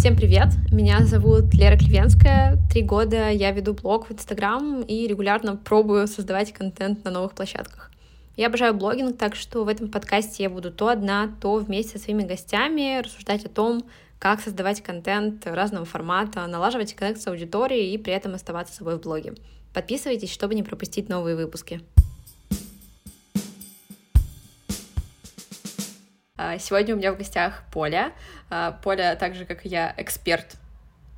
[0.00, 0.48] Всем привет!
[0.72, 2.56] Меня зовут Лера Клевенская.
[2.72, 7.90] Три года я веду блог в Инстаграм и регулярно пробую создавать контент на новых площадках.
[8.34, 12.04] Я обожаю блогинг, так что в этом подкасте я буду то одна, то вместе со
[12.04, 13.84] своими гостями рассуждать о том,
[14.18, 19.02] как создавать контент разного формата, налаживать коннект с аудиторией и при этом оставаться собой в
[19.02, 19.34] блоге.
[19.74, 21.82] Подписывайтесь, чтобы не пропустить новые выпуски.
[26.58, 28.12] Сегодня у меня в гостях Поля.
[28.48, 30.56] А, Поля, так же, как и я, эксперт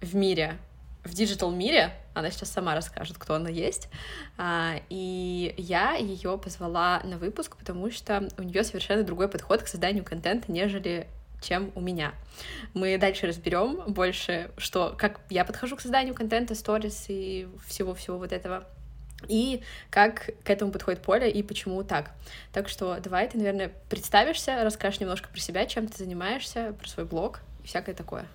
[0.01, 0.59] в мире,
[1.05, 1.93] в digital мире.
[2.15, 3.89] Она сейчас сама расскажет, кто она есть.
[4.37, 9.69] А, и я ее позвала на выпуск, потому что у нее совершенно другой подход к
[9.69, 11.07] созданию контента, нежели
[11.41, 12.15] чем у меня.
[12.73, 18.33] Мы дальше разберем больше, что, как я подхожу к созданию контента, сторис и всего-всего вот
[18.33, 18.65] этого
[19.29, 22.13] и как к этому подходит Поля и почему так.
[22.53, 27.07] Так что давай ты, наверное, представишься, расскажешь немножко про себя, чем ты занимаешься, про свой
[27.07, 28.27] блог и всякое такое.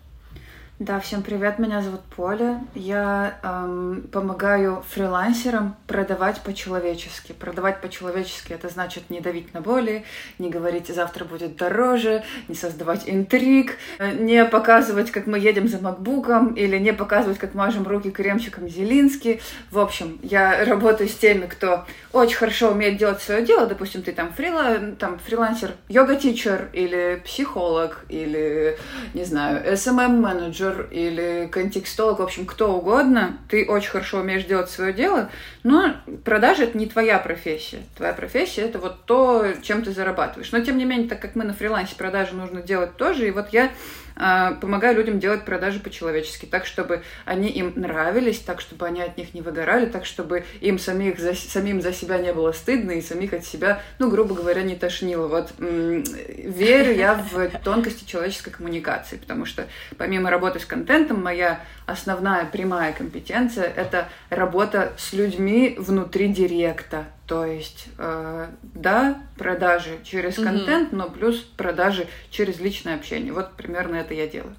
[0.79, 2.61] Да, всем привет, меня зовут Поля.
[2.75, 7.31] Я эм, помогаю фрилансерам продавать по-человечески.
[7.31, 10.05] Продавать по-человечески это значит не давить на боли,
[10.37, 15.79] не говорить завтра будет дороже, не создавать интриг, э, не показывать, как мы едем за
[15.79, 19.41] макбуком или не показывать, как мажем руки кремчиком Зелинский.
[19.71, 23.65] В общем, я работаю с теми, кто очень хорошо умеет делать свое дело.
[23.65, 28.77] Допустим, ты там, фрила, там фрилансер, йога-тичер или психолог или,
[29.15, 34.69] не знаю, SMM-менеджер менеджер или контекстолог, в общем, кто угодно, ты очень хорошо умеешь делать
[34.69, 35.29] свое дело,
[35.63, 37.79] но продажа это не твоя профессия.
[37.95, 40.51] Твоя профессия это вот то, чем ты зарабатываешь.
[40.51, 43.49] Но тем не менее, так как мы на фрилансе продажи нужно делать тоже, и вот
[43.51, 43.71] я
[44.17, 49.33] помогаю людям делать продажи по-человечески, так, чтобы они им нравились, так, чтобы они от них
[49.33, 53.33] не выгорали, так, чтобы им самих за, самим за себя не было стыдно и самих
[53.33, 55.27] от себя, ну, грубо говоря, не тошнило.
[55.27, 62.45] Вот верю я в тонкости человеческой коммуникации, потому что помимо работы с контентом, моя основная
[62.45, 70.93] прямая компетенция— это работа с людьми внутри директа, то есть, э, да, продажи через контент,
[70.93, 73.33] но плюс продажи через личное общение.
[73.33, 74.55] Вот примерно это я делаю.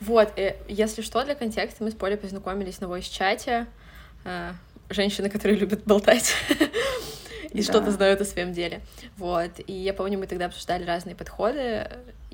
[0.00, 3.66] Вот, э, если что, для контекста, мы с Полей познакомились на voice-чате.
[4.24, 4.52] Э,
[4.90, 6.34] женщины, которые любят болтать
[7.50, 8.80] и что-то знают о своем деле.
[9.16, 11.88] Вот, и я помню, мы тогда обсуждали разные подходы,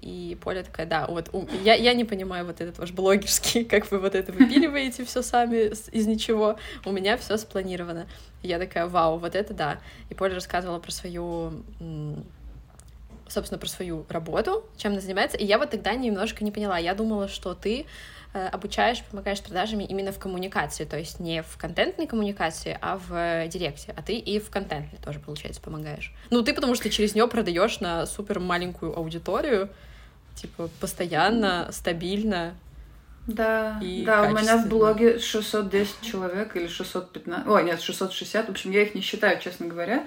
[0.05, 1.31] и Поля такая, да, вот
[1.65, 5.73] я, я не понимаю вот этот ваш блогерский, как вы вот это выпиливаете все сами
[5.93, 8.07] из ничего, у меня все спланировано.
[8.43, 9.79] Я такая, вау, вот это да.
[10.11, 11.65] И Поля рассказывала про свою
[13.27, 15.39] собственно, про свою работу, чем она занимается.
[15.39, 16.77] И я вот тогда немножко не поняла.
[16.79, 17.87] Я думала, что ты
[18.35, 23.49] э, обучаешь, помогаешь продажами именно в коммуникации, то есть не в контентной коммуникации, а в
[23.49, 23.95] директе.
[23.97, 26.13] А ты и в контентной тоже, получается, помогаешь.
[26.31, 29.71] Ну, ты потому что через нее продаешь на супер маленькую аудиторию,
[30.35, 32.55] типа постоянно, стабильно.
[33.27, 38.51] Да, и да, у меня в блоге 610 человек или 615, ой, нет, 660, в
[38.51, 40.07] общем, я их не считаю, честно говоря.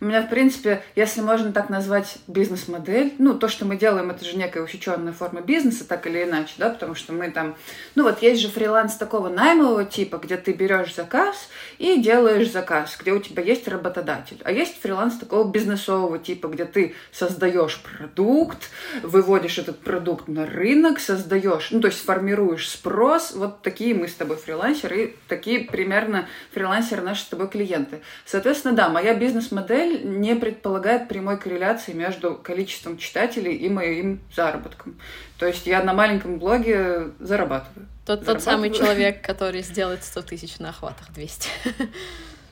[0.00, 4.24] У меня, в принципе, если можно так назвать бизнес-модель, ну, то, что мы делаем, это
[4.24, 7.56] же некая учащенная форма бизнеса, так или иначе, да, потому что мы там,
[7.96, 11.48] ну, вот есть же фриланс такого наймового типа, где ты берешь заказ
[11.78, 14.40] и делаешь заказ, где у тебя есть работодатель.
[14.44, 18.70] А есть фриланс такого бизнесового типа, где ты создаешь продукт,
[19.02, 23.32] выводишь этот продукт на рынок, создаешь, ну, то есть формируешь спрос.
[23.34, 28.00] Вот такие мы с тобой фрилансеры, и такие примерно фрилансеры наши с тобой клиенты.
[28.24, 34.98] Соответственно, да, моя бизнес-модель модель не предполагает прямой корреляции между количеством читателей и моим заработком.
[35.38, 37.86] То есть я на маленьком блоге зарабатываю.
[38.06, 41.48] Тот, тот самый человек, который сделает 100 тысяч на охватах 200.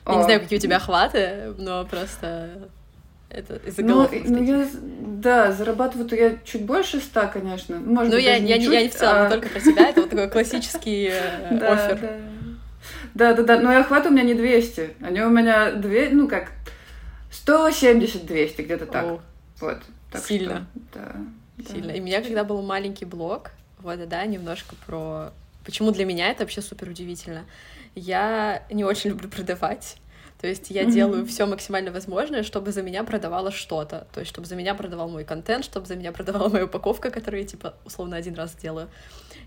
[0.07, 2.69] Я не знаю, какие у тебя охваты, но просто
[3.29, 7.75] это из-за ну, ну, я, да, зарабатываю я чуть больше ста, конечно.
[7.75, 9.29] Может ну, я, я, не, я не в целом, а...
[9.29, 9.89] только про тебя.
[9.89, 12.21] Это вот такой классический э, офер.
[13.15, 13.59] Да, да, да.
[13.59, 14.91] Но и охват у меня не 200.
[15.01, 16.51] Они у меня две, ну как,
[17.45, 19.05] 170-200, где-то так.
[19.05, 19.21] О,
[19.59, 19.77] вот.
[20.11, 20.67] Так сильно.
[20.91, 21.15] Что, да,
[21.71, 21.87] сильно.
[21.87, 21.93] Да.
[21.93, 25.31] И у меня, когда был маленький блог, вот, да, немножко про...
[25.65, 27.45] Почему для меня это вообще супер удивительно.
[27.93, 29.97] Я не очень люблю продавать.
[30.39, 30.91] То есть я mm-hmm.
[30.91, 34.07] делаю все максимально возможное, чтобы за меня продавало что-то.
[34.13, 37.41] То есть, чтобы за меня продавал мой контент, чтобы за меня продавала моя упаковка, которую
[37.41, 38.87] я, типа, условно один раз делаю.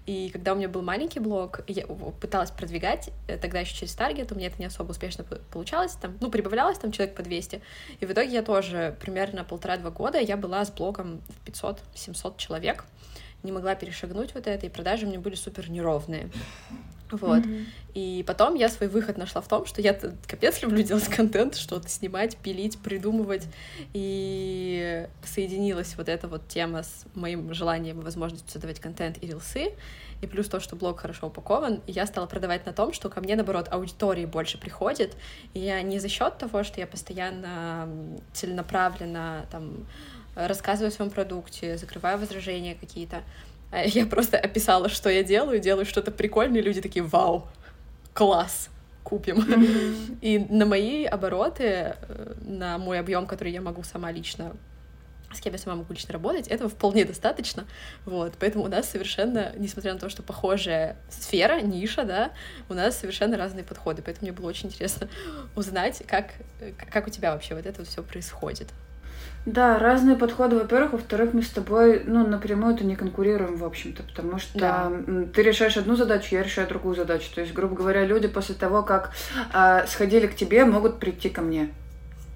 [0.06, 4.32] И когда у меня был маленький блог, я пыталась продвигать, э, тогда еще через таргет,
[4.32, 7.60] у меня это не особо успешно получалось, там, ну, прибавлялось там человек по 200,
[8.00, 12.84] и в итоге я тоже примерно полтора-два года я была с блогом в 500-700 человек,
[13.42, 16.30] не могла перешагнуть вот это, и продажи у меня были супер неровные.
[17.10, 17.44] Вот.
[17.44, 17.64] Mm-hmm.
[17.94, 21.88] И потом я свой выход нашла в том, что я капец люблю делать контент, что-то
[21.88, 23.46] снимать, пилить, придумывать.
[23.92, 29.72] И соединилась вот эта вот тема с моим желанием и возможностью создавать контент и рилсы.
[30.22, 33.20] И плюс то, что блог хорошо упакован, и я стала продавать на том, что ко
[33.22, 35.16] мне, наоборот, аудитории больше приходит.
[35.54, 37.88] И я не за счет того, что я постоянно
[38.34, 39.86] целенаправленно там
[40.34, 43.22] рассказываю о своем продукте, закрываю возражения какие-то.
[43.70, 47.48] А я просто описала, что я делаю, делаю что-то прикольное, и люди такие, вау,
[48.12, 48.68] класс,
[49.04, 49.38] купим.
[49.38, 50.18] Mm-hmm.
[50.20, 54.52] И на мои обороты, э, на мой объем, который я могу сама лично
[55.32, 57.64] с кем я сама могу лично работать, этого вполне достаточно,
[58.04, 62.32] вот, поэтому у нас совершенно, несмотря на то, что похожая сфера, ниша, да,
[62.68, 65.08] у нас совершенно разные подходы, поэтому мне было очень интересно
[65.54, 66.32] узнать, как,
[66.90, 68.68] как у тебя вообще вот это вот все происходит.
[69.46, 70.92] Да, разные подходы, во-первых.
[70.92, 74.92] Во-вторых, мы с тобой, ну, напрямую-то не конкурируем, в общем-то, потому что да.
[75.32, 77.26] ты решаешь одну задачу, я решаю другую задачу.
[77.34, 79.12] То есть, грубо говоря, люди после того, как
[79.54, 81.70] э, сходили к тебе, могут прийти ко мне.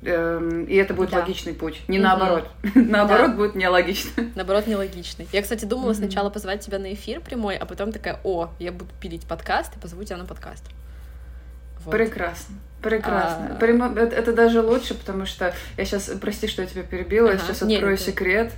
[0.05, 1.21] Эм, и это будет да.
[1.21, 1.81] логичный путь.
[1.89, 2.05] Не угу.
[2.05, 2.49] наоборот.
[2.75, 3.37] наоборот да.
[3.37, 4.25] будет нелогично.
[4.35, 5.27] Наоборот, нелогичный.
[5.33, 5.95] Я, кстати, думала угу.
[5.95, 9.81] сначала позвать тебя на эфир прямой, а потом такая, о, я буду пилить подкаст и
[9.81, 10.65] позову тебя на подкаст.
[11.85, 11.93] Вот.
[11.93, 12.57] Прекрасно.
[12.85, 13.59] Прекрасно.
[13.59, 13.95] А...
[13.99, 17.39] Это, это даже лучше, потому что я сейчас, прости, что я тебя перебила, ага.
[17.39, 18.53] я сейчас открою Нет, секрет.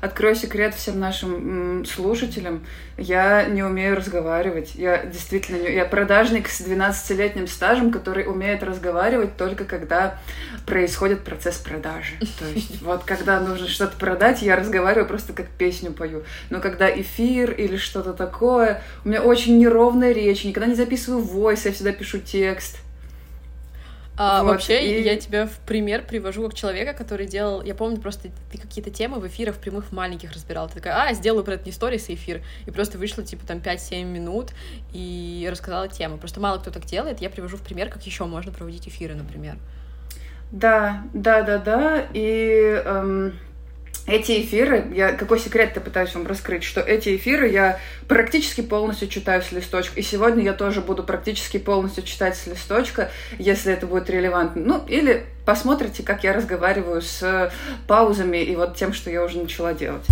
[0.00, 2.64] Открою секрет всем нашим слушателям.
[2.96, 4.74] Я не умею разговаривать.
[4.76, 5.74] Я действительно не...
[5.74, 10.18] Я продажник с 12-летним стажем, который умеет разговаривать только когда
[10.64, 12.14] происходит процесс продажи.
[12.38, 16.22] То есть вот когда нужно что-то продать, я разговариваю просто как песню пою.
[16.48, 21.66] Но когда эфир или что-то такое, у меня очень неровная речь, никогда не записываю войс,
[21.66, 22.78] я всегда пишу текст.
[24.18, 25.02] А, вот, вообще, и...
[25.02, 27.62] я тебя в пример привожу как человека, который делал...
[27.62, 30.68] Я помню, просто ты какие-то темы в эфирах прямых маленьких разбирал.
[30.68, 32.42] Ты такая, а, сделаю про это не сторис, а эфир.
[32.64, 34.52] И просто вышло, типа, там, 5-7 минут
[34.92, 36.16] и рассказала тему.
[36.16, 37.20] Просто мало кто так делает.
[37.20, 39.56] Я привожу в пример, как еще можно проводить эфиры, например.
[40.50, 42.06] Да, да, да, да.
[42.14, 42.82] И...
[42.84, 43.34] Эм
[44.06, 49.42] эти эфиры, я какой секрет-то пытаюсь вам раскрыть, что эти эфиры я практически полностью читаю
[49.42, 49.98] с листочка.
[49.98, 54.62] И сегодня я тоже буду практически полностью читать с листочка, если это будет релевантно.
[54.64, 57.52] Ну, или посмотрите, как я разговариваю с
[57.86, 60.06] паузами и вот тем, что я уже начала делать.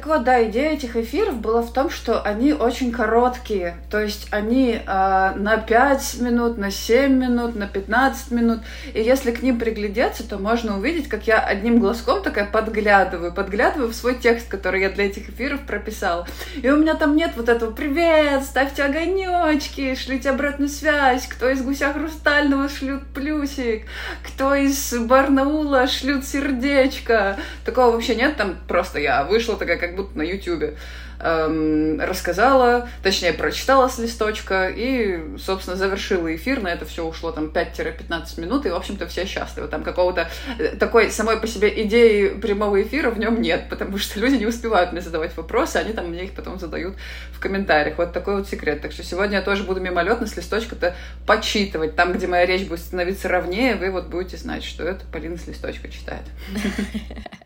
[0.00, 3.76] Так вот, да, идея этих эфиров была в том, что они очень короткие.
[3.90, 8.60] То есть они э, на 5 минут, на 7 минут, на 15 минут.
[8.94, 13.90] И если к ним приглядеться, то можно увидеть, как я одним глазком такая подглядываю, подглядываю
[13.90, 16.26] в свой текст, который я для этих эфиров прописала.
[16.62, 21.60] И у меня там нет вот этого «Привет, ставьте огонечки, шлите обратную связь, кто из
[21.60, 23.84] гуся хрустального шлют плюсик,
[24.26, 27.36] кто из Барнаула шлют сердечко».
[27.66, 30.74] Такого вообще нет, там просто я вышла такая как будто на Ютубе
[31.20, 36.60] эм, рассказала, точнее, прочитала с листочка и, собственно, завершила эфир.
[36.60, 39.68] На это все ушло там 5-15 минут, и, в общем-то, все счастливы.
[39.68, 40.28] Там какого-то
[40.58, 44.46] э, такой самой по себе идеи прямого эфира в нем нет, потому что люди не
[44.46, 46.96] успевают мне задавать вопросы, они там мне их потом задают
[47.32, 47.98] в комментариях.
[47.98, 48.82] Вот такой вот секрет.
[48.82, 50.94] Так что сегодня я тоже буду мимолетно с листочка-то
[51.26, 51.96] почитывать.
[51.96, 55.46] Там, где моя речь будет становиться ровнее, вы вот будете знать, что это Полина с
[55.46, 56.24] листочка читает.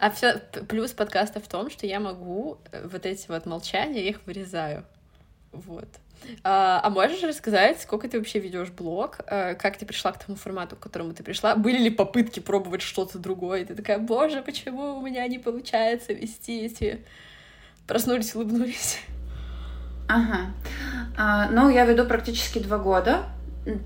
[0.00, 4.10] А все плюс подкаста в том, что я могу э, вот эти вот молчания, я
[4.10, 4.84] их вырезаю.
[5.52, 5.88] Вот.
[6.44, 9.20] А, а можешь рассказать, сколько ты вообще ведешь блог?
[9.26, 11.56] А, как ты пришла к тому формату, к которому ты пришла?
[11.56, 13.62] Были ли попытки пробовать что-то другое?
[13.62, 17.04] И ты такая, боже, почему у меня не получается вести эти...
[17.86, 18.98] Проснулись, улыбнулись.
[20.08, 20.52] Ага.
[21.16, 23.24] А, ну, я веду практически два года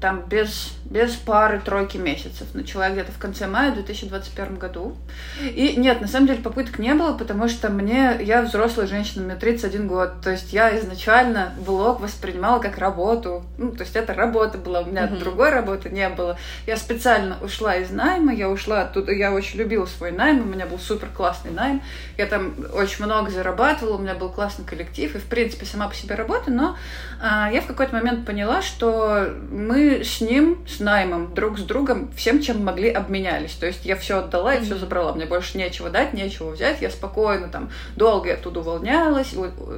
[0.00, 2.46] там без, без пары тройки месяцев.
[2.54, 4.96] Начала где-то в конце мая 2021 году.
[5.40, 9.34] И нет, на самом деле попыток не было, потому что мне, я взрослая женщина, мне
[9.34, 10.20] 31 год.
[10.22, 13.44] То есть я изначально блог воспринимала как работу.
[13.58, 15.18] Ну, то есть это работа была, у меня mm-hmm.
[15.18, 16.38] другой работы не было.
[16.66, 20.66] Я специально ушла из найма, я ушла оттуда, я очень любила свой найм, у меня
[20.66, 21.82] был супер классный найм.
[22.16, 25.94] Я там очень много зарабатывала, у меня был классный коллектив, и в принципе сама по
[25.96, 26.76] себе работа, но
[27.20, 29.30] а, я в какой-то момент поняла, что
[29.64, 33.52] мы с ним, с наймом, друг с другом всем, чем могли, обменялись.
[33.52, 35.14] То есть я все отдала и все забрала.
[35.14, 36.82] Мне больше нечего дать, нечего взять.
[36.82, 39.34] Я спокойно там долго оттуда увольнялась,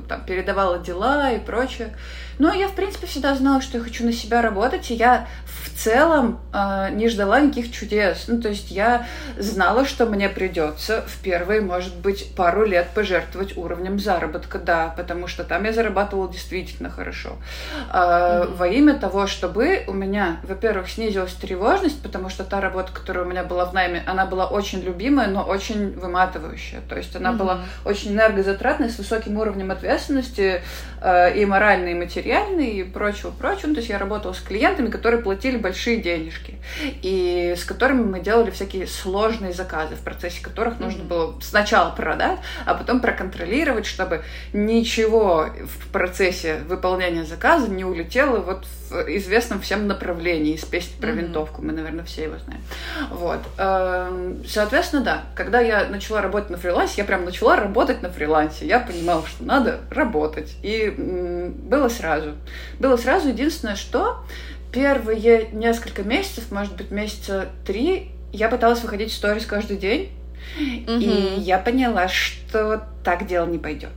[0.09, 1.97] там, передавала дела и прочее.
[2.39, 5.56] Но я, в принципе, всегда знала, что я хочу на себя работать, и я в
[5.71, 8.25] целом э, не ждала никаких чудес.
[8.29, 9.07] Ну, то есть я
[9.39, 15.27] знала, что мне придется в первые, может быть, пару лет пожертвовать уровнем заработка, да, потому
[15.27, 17.37] что там я зарабатывала действительно хорошо.
[17.93, 18.57] Э, mm-hmm.
[18.57, 23.29] Во имя того, чтобы у меня, во-первых, снизилась тревожность, потому что та работа, которая у
[23.29, 26.81] меня была в найме, она была очень любимая, но очень выматывающая.
[26.89, 27.37] То есть она mm-hmm.
[27.37, 30.63] была очень энергозатратной, с высоким уровнем ответственности
[31.01, 33.69] э, и моральной, и материальной, и прочего-прочего.
[33.69, 38.21] Ну, то есть я работала с клиентами, которые платили большие денежки, и с которыми мы
[38.21, 41.09] делали всякие сложные заказы, в процессе которых нужно mm-hmm.
[41.09, 44.23] было сначала продать, а потом проконтролировать, чтобы
[44.53, 51.11] ничего в процессе выполнения заказа не улетело вот в известном всем направлении, из песни про
[51.11, 51.15] mm-hmm.
[51.15, 52.63] винтовку, мы, наверное, все его знаем.
[53.11, 53.41] Вот.
[53.59, 58.67] Эм, соответственно, да, когда я начала работать на фрилансе, я прям начала работать на фрилансе.
[58.67, 60.57] Я понимала, что надо работать.
[60.63, 62.35] И было сразу.
[62.79, 63.29] Было сразу.
[63.29, 64.25] Единственное, что
[64.77, 70.13] первые несколько месяцев, может быть, месяца три, я пыталась выходить в сторис каждый день.
[70.61, 71.01] Mm-hmm.
[71.01, 73.91] И я поняла, что так дело не пойдет.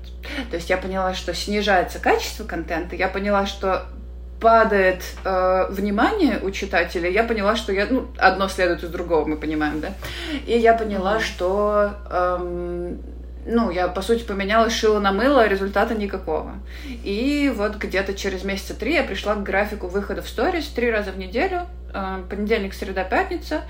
[0.50, 3.88] То есть я поняла, что снижается качество контента, я поняла, что
[4.40, 9.36] падает э, внимание у читателя, я поняла, что я, ну, одно следует из другого, мы
[9.36, 9.94] понимаем, да,
[10.48, 11.22] и я поняла, mm-hmm.
[11.22, 13.02] что эм,
[13.50, 16.56] ну, я, по сути, поменяла шило на мыло, результата никакого.
[17.04, 21.12] И вот где-то через месяца три я пришла к графику выхода в сторис три раза
[21.12, 23.64] в неделю, э, понедельник, среда, пятница.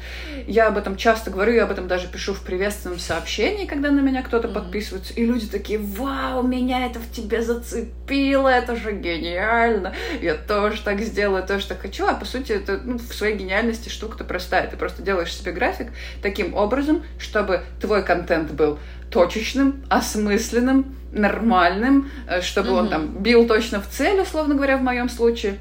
[0.47, 4.01] Я об этом часто говорю, я об этом даже пишу в приветственном сообщении, когда на
[4.01, 4.53] меня кто-то mm-hmm.
[4.53, 5.13] подписывается.
[5.13, 9.93] И люди такие, вау, меня это в тебе зацепило, это же гениально.
[10.21, 12.05] Я тоже так сделаю, тоже так хочу.
[12.05, 14.67] А по сути, это ну, в своей гениальности штука-то простая.
[14.67, 15.87] Ты просто делаешь себе график
[16.21, 18.77] таким образом, чтобы твой контент был
[19.11, 22.79] точечным, осмысленным, нормальным, э, чтобы mm-hmm.
[22.79, 25.57] он там бил точно в цель, условно говоря, в моем случае,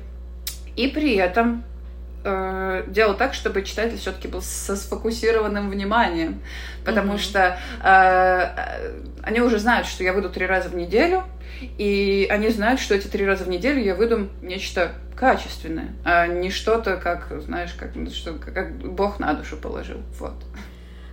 [0.76, 1.64] и при этом
[2.24, 6.42] э, делал так, чтобы читатель все-таки был со сфокусированным вниманием,
[6.84, 7.18] потому mm-hmm.
[7.18, 11.24] что э, они уже знают, что я выйду три раза в неделю,
[11.60, 16.50] и они знают, что эти три раза в неделю я выйду нечто качественное, а не
[16.50, 19.98] что-то, как, знаешь, как, что, как Бог на душу положил.
[20.20, 20.34] Вот.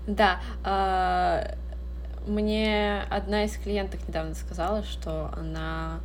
[0.06, 0.40] Да.
[0.64, 1.56] Э
[2.28, 6.00] мне одна из клиенток недавно сказала, что она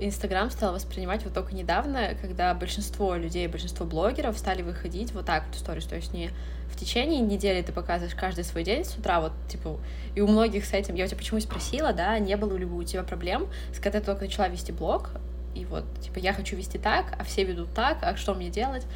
[0.00, 5.44] Инстаграм стала воспринимать вот только недавно, когда большинство людей, большинство блогеров стали выходить вот так
[5.46, 6.30] вот в сторис, то есть не
[6.70, 9.78] в течение недели ты показываешь каждый свой день с утра, вот, типа,
[10.14, 12.82] и у многих с этим, я у тебя почему спросила, да, не было ли у
[12.82, 15.10] тебя проблем, с когда ты только начала вести блог,
[15.54, 18.86] и вот, типа, я хочу вести так, а все ведут так, а что мне делать,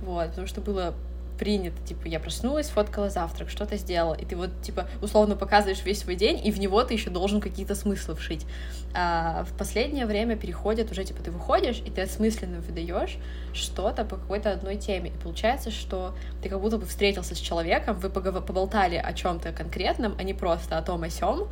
[0.00, 0.94] вот, потому что было
[1.38, 6.00] принято, типа, я проснулась, фоткала завтрак, что-то сделала, и ты вот, типа, условно показываешь весь
[6.00, 8.46] свой день, и в него ты еще должен какие-то смыслы вшить.
[8.94, 13.18] А в последнее время переходит уже, типа, ты выходишь, и ты осмысленно выдаешь
[13.52, 17.98] что-то по какой-то одной теме, и получается, что ты как будто бы встретился с человеком,
[17.98, 21.48] вы поболтали о чем-то конкретном, а не просто о том о сём,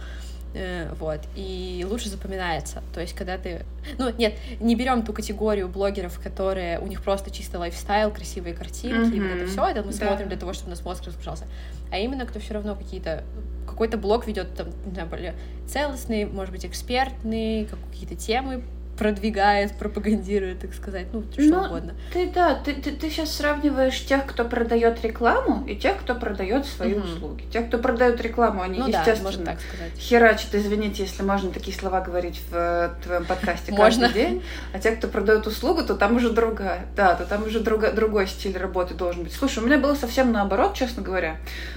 [0.98, 2.82] вот, и лучше запоминается.
[2.94, 3.64] То есть, когда ты...
[3.98, 6.78] Ну, нет, не берем ту категорию блогеров, которые...
[6.78, 9.16] У них просто чисто лайфстайл, красивые картинки, mm-hmm.
[9.16, 10.06] и вот это все, это мы да.
[10.06, 11.46] смотрим для того, чтобы у нас мозг разгружался.
[11.90, 13.24] А именно, кто все равно какие-то...
[13.66, 15.34] Какой-то блог ведет, там, не знаю, более
[15.66, 18.62] целостный, может быть, экспертный, какие-то темы
[18.96, 21.94] продвигает, пропагандирует, так сказать, ну, что ну, угодно.
[22.12, 26.66] Ты, да, ты, ты, ты сейчас сравниваешь тех, кто продает рекламу, и тех, кто продает
[26.66, 27.04] свои угу.
[27.04, 27.44] услуги.
[27.52, 29.92] Тех, кто продает рекламу, они, ну, естественно, да, можно так сказать.
[29.98, 34.92] херачат, извините, если можно такие слова говорить в э, твоем подкасте каждый день, а те,
[34.92, 38.94] кто продает услугу, то там уже другая, да, то там уже друга, другой стиль работы
[38.94, 39.32] должен быть.
[39.32, 41.36] Слушай, у меня было совсем наоборот, честно говоря.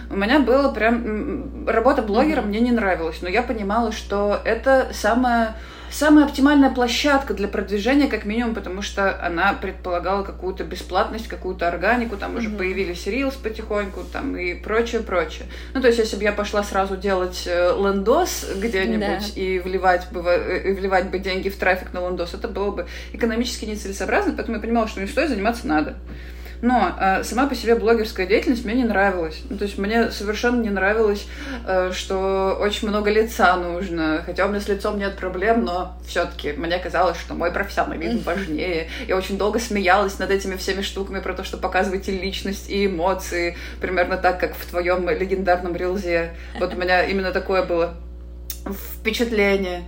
[0.09, 1.67] У меня было прям...
[1.67, 2.49] Работа блогера угу.
[2.49, 5.55] мне не нравилась, но я понимала, что это самое
[5.91, 12.17] самая оптимальная площадка для продвижения, как минимум, потому что она предполагала какую-то бесплатность, какую-то органику,
[12.17, 12.57] там уже mm-hmm.
[12.57, 15.47] появились Reels потихоньку, там и прочее, прочее.
[15.73, 19.41] Ну, то есть, если бы я пошла сразу делать э, лендос где-нибудь да.
[19.41, 23.65] и вливать бы, и вливать бы деньги в трафик на лендос, это было бы экономически
[23.65, 25.95] нецелесообразно, поэтому я понимала, что не стоит заниматься надо.
[26.61, 29.41] Но э, сама по себе блогерская деятельность мне не нравилась.
[29.49, 31.27] Ну, то есть мне совершенно не нравилось,
[31.65, 34.23] э, что очень много лица нужно.
[34.25, 38.89] Хотя у меня с лицом нет проблем, но все-таки мне казалось, что мой профессионализм важнее.
[39.07, 43.55] Я очень долго смеялась над этими всеми штуками про то, что показывааете личность и эмоции,
[43.79, 46.33] примерно так, как в твоем легендарном рилзе.
[46.59, 47.93] Вот у меня именно такое было
[48.65, 49.83] впечатление.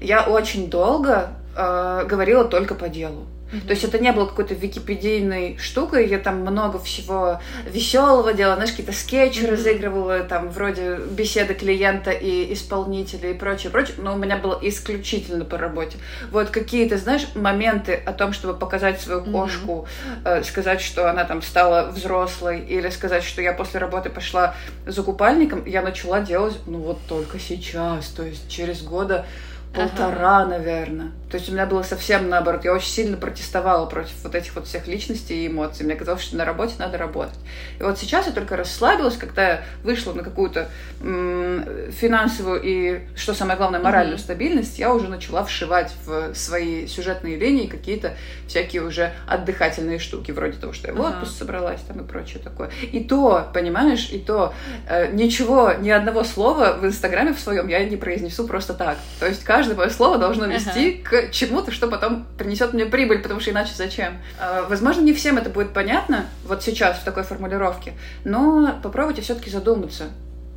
[0.00, 3.26] Я очень долго э, говорила только по делу.
[3.52, 3.66] Mm-hmm.
[3.66, 8.70] То есть это не было какой-то википедийной штукой, я там много всего веселого делала, знаешь,
[8.70, 9.50] какие-то скетчи mm-hmm.
[9.50, 15.44] разыгрывала, там вроде беседы клиента и исполнителя и прочее, прочее, но у меня было исключительно
[15.44, 15.98] по работе.
[16.30, 19.86] Вот какие-то, знаешь, моменты о том, чтобы показать свою кошку,
[20.24, 20.40] mm-hmm.
[20.40, 24.54] э, сказать, что она там стала взрослой, или сказать, что я после работы пошла
[24.86, 29.26] за купальником, я начала делать, ну вот только сейчас, то есть через года
[29.74, 30.50] полтора, ага.
[30.50, 31.10] наверное.
[31.30, 32.64] То есть у меня было совсем наоборот.
[32.64, 35.86] Я очень сильно протестовала против вот этих вот всех личностей и эмоций.
[35.86, 37.38] Мне казалось, что на работе надо работать.
[37.78, 40.68] И вот сейчас я только расслабилась, когда я вышла на какую-то
[41.00, 44.22] м- финансовую и, что самое главное, моральную mm-hmm.
[44.22, 48.14] стабильность, я уже начала вшивать в свои сюжетные линии какие-то
[48.48, 52.70] всякие уже отдыхательные штуки, вроде того, что я в отпуск собралась там и прочее такое.
[52.90, 54.52] И то, понимаешь, и то
[54.88, 58.98] э, ничего, ни одного слова в Инстаграме в своем я не произнесу просто так.
[59.20, 61.08] То есть каждое мое слово должно вести ага.
[61.08, 64.18] к чему-то, что потом принесет мне прибыль, потому что иначе зачем?
[64.38, 69.50] А, возможно, не всем это будет понятно вот сейчас в такой формулировке, но попробуйте все-таки
[69.50, 70.04] задуматься.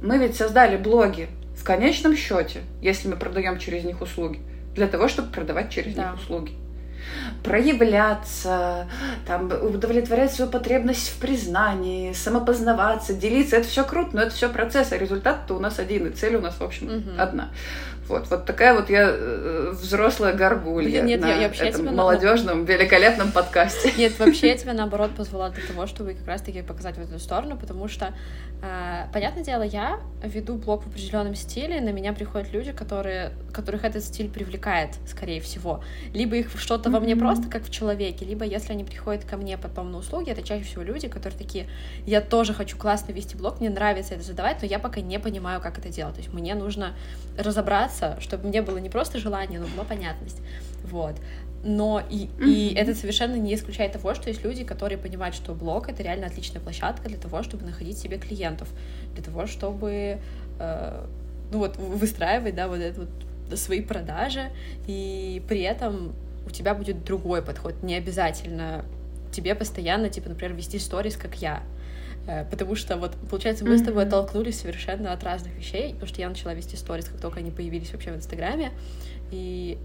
[0.01, 4.39] Мы ведь создали блоги в конечном счете, если мы продаем через них услуги,
[4.75, 6.03] для того, чтобы продавать через да.
[6.03, 6.53] них услуги
[7.43, 8.87] проявляться,
[9.27, 13.57] там, удовлетворять свою потребность в признании, самопознаваться, делиться.
[13.57, 16.41] Это все круто, но это все процесс, а результат-то у нас один, и цель у
[16.41, 17.09] нас, в общем, угу.
[17.17, 17.49] одна.
[18.09, 22.63] Вот, вот такая вот я э, взрослая горгулья Нет, на я, я этом тебя молодежном,
[22.63, 22.65] на...
[22.65, 23.93] великолепном подкасте.
[23.97, 27.57] Нет, вообще я тебя наоборот позвала для того, чтобы как раз-таки показать в эту сторону,
[27.57, 28.13] потому что,
[28.61, 33.85] э, понятное дело, я веду блог в определенном стиле, на меня приходят люди, которые, которых
[33.85, 35.81] этот стиль привлекает, скорее всего.
[36.13, 36.93] Либо их что-то mm-hmm.
[36.93, 40.29] во мне просто как в человеке, либо если они приходят ко мне потом на услуги,
[40.29, 41.67] это чаще всего люди, которые такие,
[42.05, 45.61] я тоже хочу классно вести блог, мне нравится это задавать, но я пока не понимаю,
[45.61, 46.15] как это делать.
[46.15, 46.93] То есть мне нужно
[47.37, 50.37] разобраться разобраться, чтобы мне было не просто желание, но была понятность.
[50.83, 51.15] Вот.
[51.63, 55.89] Но и, и это совершенно не исключает того, что есть люди, которые понимают, что блог
[55.89, 58.67] это реально отличная площадка для того, чтобы находить себе клиентов,
[59.13, 60.19] для того, чтобы
[60.59, 61.05] э,
[61.51, 64.51] ну вот выстраивать, да, вот это вот свои продажи,
[64.87, 66.13] и при этом
[66.45, 68.83] у тебя будет другой подход, не обязательно
[69.31, 71.63] тебе постоянно, типа, например, вести сторис, как я.
[72.27, 73.79] Э, потому что вот, получается, мы mm-hmm.
[73.79, 77.39] с тобой оттолкнулись совершенно от разных вещей, потому что я начала вести сторис, как только
[77.39, 78.71] они появились вообще в Инстаграме,
[79.31, 79.77] и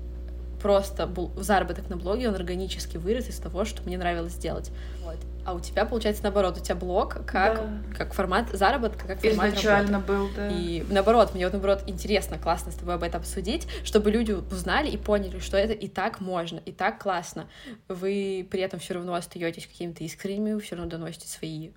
[0.61, 4.71] просто был заработок на блоге, он органически вырос из того, что мне нравилось делать.
[5.04, 5.16] Вот.
[5.45, 7.68] А у тебя, получается, наоборот, у тебя блог как, да.
[7.97, 10.12] как формат заработка, как формат Изначально работы.
[10.12, 10.49] был, да.
[10.49, 14.90] И наоборот, мне вот наоборот интересно, классно с тобой об этом обсудить, чтобы люди узнали
[14.90, 17.49] и поняли, что это и так можно, и так классно.
[17.88, 21.71] Вы при этом все равно остаетесь какими-то искренними, вы все равно доносите свои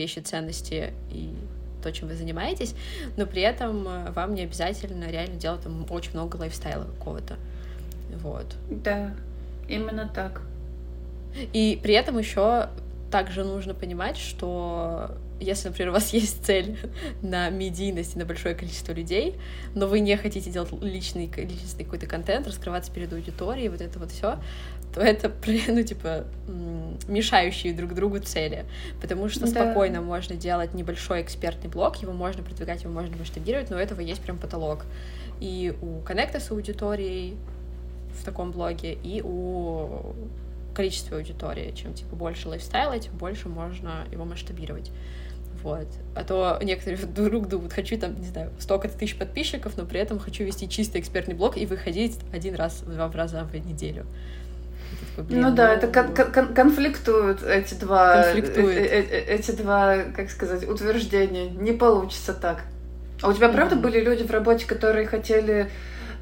[0.00, 1.34] вещи, ценности и
[1.82, 2.74] то, чем вы занимаетесь,
[3.16, 7.36] но при этом э, вам не обязательно реально делать там очень много лайфстайла какого-то.
[8.22, 8.54] Вот.
[8.70, 9.14] Да,
[9.68, 10.42] именно так.
[11.52, 12.68] И при этом еще
[13.10, 16.78] также нужно понимать, что если, например, у вас есть цель
[17.22, 19.36] на медийность и на большое количество людей,
[19.74, 24.10] но вы не хотите делать личный, личный какой-то контент, раскрываться перед аудиторией, вот это вот
[24.10, 24.38] все,
[24.94, 25.32] то это,
[25.68, 26.24] ну, типа,
[27.08, 28.64] мешающие друг другу цели.
[29.00, 29.46] Потому что да.
[29.46, 34.00] спокойно можно делать небольшой экспертный блог, его можно продвигать, его можно масштабировать, но у этого
[34.00, 34.84] есть прям потолок.
[35.40, 37.36] И у коннекта с аудиторией
[38.18, 40.14] в таком блоге, и у
[40.74, 41.72] количества аудитории.
[41.72, 44.90] Чем, типа, больше лайфстайла, тем больше можно его масштабировать.
[45.62, 45.88] Вот.
[46.14, 50.18] А то некоторые вдруг думают, хочу там, не знаю, столько-то тысяч подписчиков, но при этом
[50.18, 54.06] хочу вести чистый экспертный блог и выходить один раз, два раза в неделю.
[55.16, 55.74] Такой, блин, ну да, ну...
[55.74, 58.76] это кон- кон- конфликтуют эти два, конфликтуют.
[58.76, 61.48] Э- э- э- эти два, как сказать, утверждения.
[61.50, 62.62] Не получится так.
[63.22, 63.80] А у тебя правда mm-hmm.
[63.80, 65.70] были люди в работе, которые хотели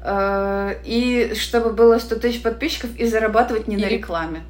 [0.03, 4.41] э- и чтобы было 100 тысяч подписчиков и зарабатывать не и на рекламе?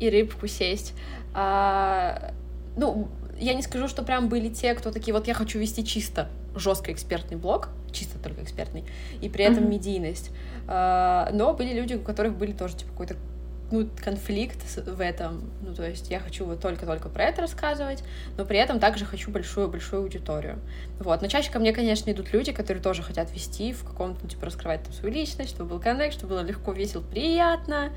[0.00, 0.92] И рыбку сесть.
[1.32, 2.32] А,
[2.76, 6.28] ну, я не скажу, что прям были те, кто такие, вот я хочу вести чисто
[6.54, 8.84] жестко экспертный блог, чисто только экспертный,
[9.20, 9.68] и при этом mm-hmm.
[9.68, 10.30] медийность.
[10.66, 13.16] А, но были люди, у которых были тоже типа какой-то
[13.70, 15.50] ну, конфликт в этом.
[15.62, 18.02] Ну, то есть я хочу вот только-только про это рассказывать,
[18.36, 20.58] но при этом также хочу большую-большую аудиторию.
[20.98, 21.20] Вот.
[21.22, 24.46] Но чаще ко мне, конечно, идут люди, которые тоже хотят вести в каком-то, ну, типа,
[24.46, 27.92] раскрывать там свою личность, чтобы был коннект, чтобы было легко, весело, приятно.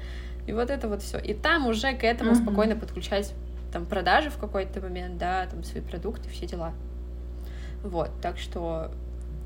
[0.48, 1.20] И вот это вот все.
[1.20, 2.44] И там уже к этому mm-hmm.
[2.44, 3.34] спокойно подключать
[3.72, 6.74] там продажи в какой-то момент, да, там свои продукты, все дела.
[7.84, 8.92] Вот, так что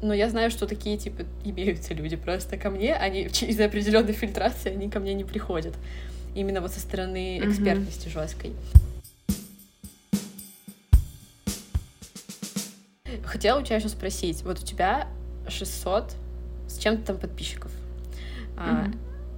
[0.04, 4.74] но я знаю, что такие, типа, имеются люди просто ко мне, они из определенной фильтрации,
[4.74, 5.74] они ко мне не приходят.
[6.36, 8.12] Именно вот со стороны экспертности mm-hmm.
[8.12, 8.54] жесткой.
[13.24, 15.08] Хотела у тебя еще спросить, вот у тебя
[15.48, 16.16] 600
[16.68, 17.72] с чем-то там подписчиков.
[18.56, 18.58] Mm-hmm.
[18.58, 18.92] А,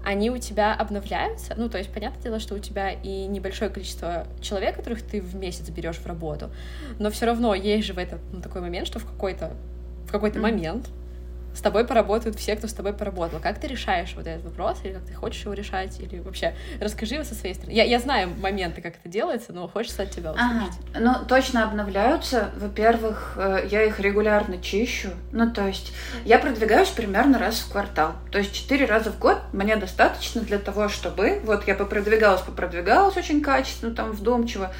[0.05, 1.55] они у тебя обновляются?
[1.57, 5.35] Ну, то есть, понятное дело, что у тебя и небольшое количество человек, которых ты в
[5.35, 6.51] месяц берешь в работу,
[6.99, 9.53] но все равно есть же в этом ну, такой момент, что в какой-то
[10.07, 10.41] в какой-то mm-hmm.
[10.41, 10.89] момент
[11.55, 13.39] с тобой поработают все, кто с тобой поработал.
[13.39, 17.23] Как ты решаешь вот этот вопрос, или как ты хочешь его решать, или вообще расскажи
[17.23, 17.73] со своей стороны.
[17.73, 20.79] Я, я знаю моменты, как это делается, но хочется от тебя услышать.
[20.93, 20.99] Ага.
[20.99, 22.51] Ну, точно обновляются.
[22.57, 25.09] Во-первых, э, я их регулярно чищу.
[25.31, 25.93] Ну, то есть
[26.25, 28.13] я продвигаюсь примерно раз в квартал.
[28.31, 31.41] То есть четыре раза в год мне достаточно для того, чтобы...
[31.45, 34.73] Вот я попродвигалась, попродвигалась очень качественно, там, вдумчиво,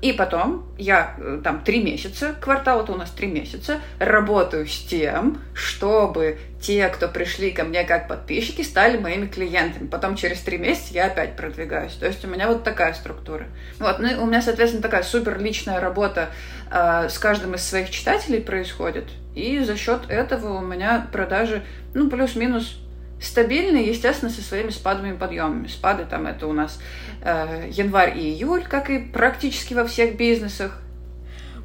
[0.00, 4.78] и потом я э, там три месяца, квартал это у нас три месяца, работаю с
[4.78, 9.86] тем, чтобы те, кто пришли ко мне как подписчики, стали моими клиентами.
[9.86, 11.92] Потом через три месяца я опять продвигаюсь.
[11.92, 13.46] То есть у меня вот такая структура.
[13.78, 16.30] Вот, ну и у меня, соответственно, такая супер личная работа
[16.70, 19.04] э, с каждым из своих читателей происходит.
[19.34, 21.62] И за счет этого у меня продажи,
[21.92, 22.78] ну, плюс-минус
[23.20, 25.66] стабильные, естественно, со своими спадами и подъемами.
[25.66, 26.80] Спады там это у нас
[27.24, 30.80] э, январь и июль, как и практически во всех бизнесах.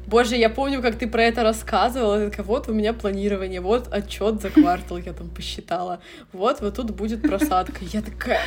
[0.06, 2.30] Боже, я помню, как ты про это рассказывала.
[2.30, 6.00] Такая, вот у меня планирование, вот отчет за квартал я там посчитала.
[6.32, 7.84] Вот, вот тут будет просадка.
[7.92, 8.40] Я такая,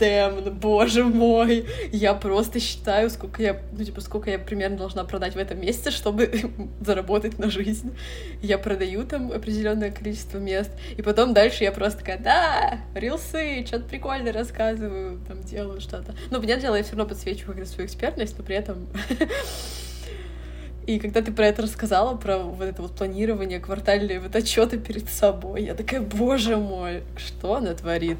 [0.00, 5.34] Дэмон, боже мой, я просто считаю, сколько я, ну, типа, сколько я примерно должна продать
[5.34, 6.32] в этом месяце, чтобы
[6.80, 7.94] заработать на жизнь.
[8.42, 13.84] Я продаю там определенное количество мест, и потом дальше я просто такая, да, рилсы, что-то
[13.84, 16.14] прикольное рассказываю, там, делаю что-то.
[16.30, 18.88] Ну, понятное дело, я все равно подсвечиваю когда свою экспертность, но при этом
[20.86, 25.08] И когда ты про это рассказала, про вот это вот планирование, квартальные вот отчеты перед
[25.08, 28.18] собой, я такая, боже мой, что она творит?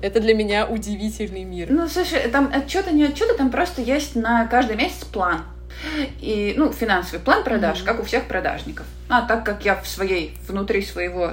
[0.00, 1.68] Это для меня удивительный мир.
[1.70, 5.42] Ну, слушай, там отчеты не отчеты, там просто есть на каждый месяц план.
[6.20, 7.84] И, ну, финансовый план продаж, mm-hmm.
[7.84, 8.86] как у всех продажников.
[9.08, 11.32] А так как я в своей, внутри своего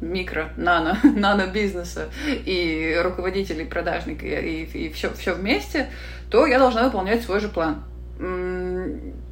[0.00, 5.90] микро, нано, нано бизнеса и руководителей продажника и, и, и все, все вместе,
[6.30, 7.84] то я должна выполнять свой же план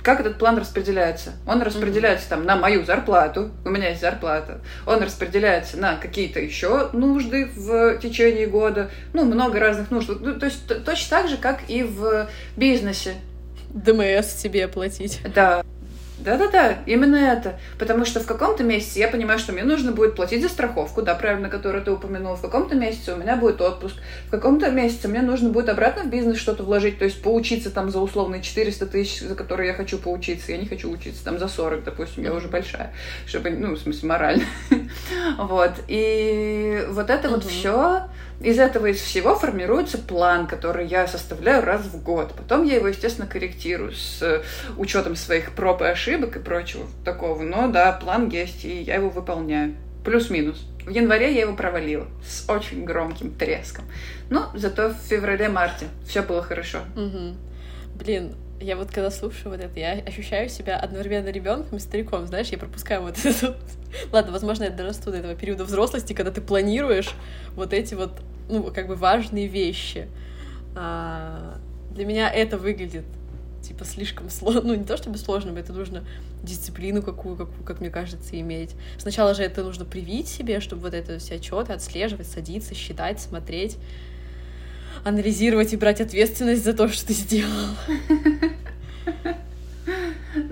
[0.03, 1.33] как этот план распределяется?
[1.47, 4.61] Он распределяется там на мою зарплату, у меня есть зарплата.
[4.87, 8.91] Он распределяется на какие-то еще нужды в течение года.
[9.13, 10.11] Ну, много разных нужд.
[10.21, 13.15] Ну, то есть точно так же, как и в бизнесе.
[13.71, 15.21] ДМС себе платить.
[15.35, 15.63] Да.
[16.25, 17.59] Да-да-да, именно это.
[17.79, 21.15] Потому что в каком-то месяце я понимаю, что мне нужно будет платить за страховку, да,
[21.15, 22.37] правильно, которую ты упомянул.
[22.37, 23.97] В каком-то месяце у меня будет отпуск.
[24.29, 27.91] В каком-то месяце мне нужно будет обратно в бизнес что-то вложить, то есть поучиться там
[27.91, 30.53] за условные 400 тысяч, за которые я хочу поучиться.
[30.53, 32.93] Я не хочу учиться там за 40, допустим, я уже большая,
[33.27, 34.45] чтобы, ну, в смысле, морально.
[35.39, 35.73] Вот.
[35.89, 38.03] И вот это вот все
[38.43, 42.35] из этого, из всего формируется план, который я составляю раз в год.
[42.37, 44.43] Потом я его, естественно, корректирую с
[44.77, 47.43] учетом своих проб и ошибок и прочего такого.
[47.43, 49.75] Но да, план есть, и я его выполняю.
[50.05, 50.67] Плюс-минус.
[50.85, 53.85] В январе я его провалила с очень громким треском.
[54.31, 56.81] Но зато в феврале-марте все было хорошо.
[56.97, 57.37] Угу.
[57.95, 62.49] Блин, я вот когда слушаю вот это, я ощущаю себя одновременно ребенком и стариком, знаешь,
[62.49, 63.57] я пропускаю вот это.
[64.13, 67.11] Ладно, возможно, я дорасту до этого периода взрослости, когда ты планируешь
[67.55, 68.13] вот эти вот
[68.49, 70.09] ну, как бы важные вещи.
[70.75, 71.59] А,
[71.91, 73.05] для меня это выглядит
[73.63, 76.05] типа слишком сложно, ну не то чтобы сложно, это нужно
[76.43, 78.71] дисциплину какую, какую, как мне кажется, иметь.
[78.99, 83.79] Сначала же это нужно привить себе, чтобы вот это все отчеты отслеживать, садиться, считать, смотреть,
[85.05, 87.69] анализировать и брать ответственность за то, что ты сделал.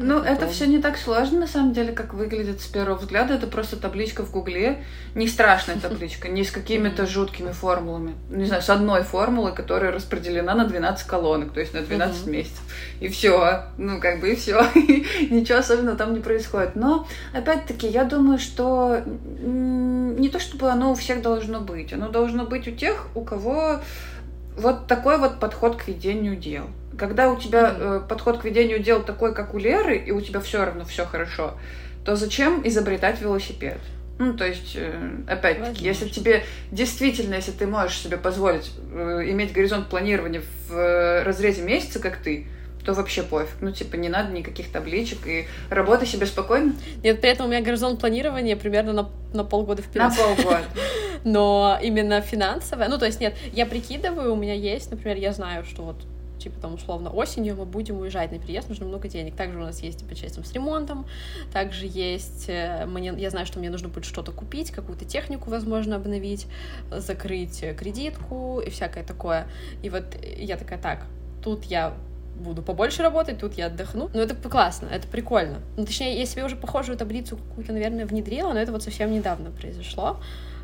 [0.03, 3.35] Ну, это все не так сложно, на самом деле, как выглядит с первого взгляда.
[3.35, 4.85] Это просто табличка в Гугле.
[5.15, 8.15] Не страшная табличка, не с какими-то жуткими формулами.
[8.29, 12.63] Не знаю, с одной формулой, которая распределена на 12 колонок, то есть на 12 месяцев.
[13.01, 13.65] И все.
[13.79, 14.63] Ну, как бы и все.
[14.75, 16.77] Ничего особенного там не происходит.
[16.77, 21.93] Но, опять-таки, я думаю, что не то чтобы оно у всех должно быть.
[21.93, 23.81] Оно должно быть у тех, у кого
[24.57, 26.67] вот такой вот подход к ведению дел.
[26.99, 30.41] Когда у тебя э, подход к ведению дел такой, как у Леры, и у тебя
[30.41, 31.55] все равно все хорошо,
[32.05, 33.79] то зачем изобретать велосипед?
[34.21, 39.55] Ну, то есть, э, опять-таки, если тебе действительно, если ты можешь себе позволить э, иметь
[39.55, 42.47] горизонт планирования в э, разрезе месяца, как ты,
[42.91, 43.57] то вообще пофиг.
[43.61, 46.75] Ну, типа, не надо никаких табличек и работай себе спокойно.
[47.03, 50.09] Нет, при этом у меня горизонт планирования примерно на, на полгода вперед.
[50.09, 50.65] На полгода.
[51.25, 55.65] Но именно финансовое, ну, то есть, нет, я прикидываю, у меня есть, например, я знаю,
[55.65, 55.97] что вот
[56.39, 59.37] типа там условно осенью мы будем уезжать на переезд, нужно много денег.
[59.37, 61.05] Также у нас есть типа часть там, с ремонтом,
[61.53, 65.97] также есть, э, мне, я знаю, что мне нужно будет что-то купить, какую-то технику, возможно,
[65.97, 66.47] обновить,
[66.91, 69.47] закрыть кредитку и всякое такое.
[69.83, 71.05] И вот я такая, так,
[71.43, 71.95] тут я
[72.41, 74.11] буду побольше работать, тут я отдохну.
[74.13, 75.59] Ну, это классно, это прикольно.
[75.77, 79.51] Ну, точнее, я себе уже похожую таблицу какую-то, наверное, внедрила, но это вот совсем недавно
[79.51, 80.21] произошло.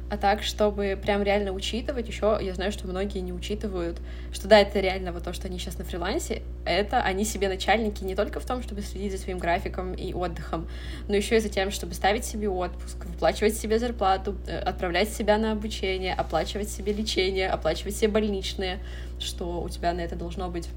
[0.09, 3.99] а так, чтобы прям реально учитывать, еще я знаю, что многие не учитывают,
[4.33, 8.05] что да, это реально вот то, что они сейчас на фрилансе, это они себе начальники
[8.05, 10.69] не только в том, чтобы следить за своим графиком и отдыхом,
[11.09, 15.39] но еще и за тем, чтобы ставить себе отпуск, выплачивать себе зарплату, э, отправлять себя
[15.39, 18.79] на обучение, оплачивать себе лечение, оплачивать себе больничные,
[19.19, 20.69] что у тебя на это должно быть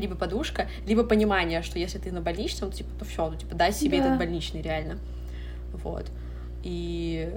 [0.00, 3.54] либо подушка, либо понимание, что если ты на больничном, то, типа, то все, ну, типа,
[3.54, 4.06] дай себе да.
[4.06, 4.98] этот больничный реально.
[5.72, 6.06] Вот.
[6.62, 7.32] И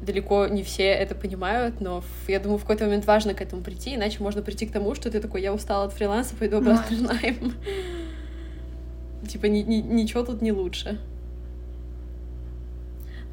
[0.00, 3.94] далеко не все это понимают, но я думаю, в какой-то момент важно к этому прийти,
[3.94, 7.02] иначе можно прийти к тому, что ты такой, я устал от фриланса, пойду обратно в
[7.02, 7.54] найм.
[9.28, 10.98] Типа ни, ни, ничего тут не лучше.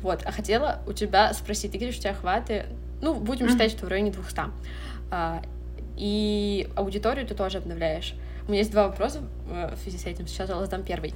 [0.02, 2.66] Вот, а хотела у тебя спросить, ты говоришь, у тебя охваты,
[3.02, 3.52] ну, будем mm-hmm.
[3.52, 4.42] считать, что в районе 200.
[5.12, 5.42] А,
[5.98, 8.16] и аудиторию ты тоже обновляешь.
[8.50, 10.26] У меня есть два вопроса э, в связи с этим.
[10.26, 11.14] Сейчас я задам первый.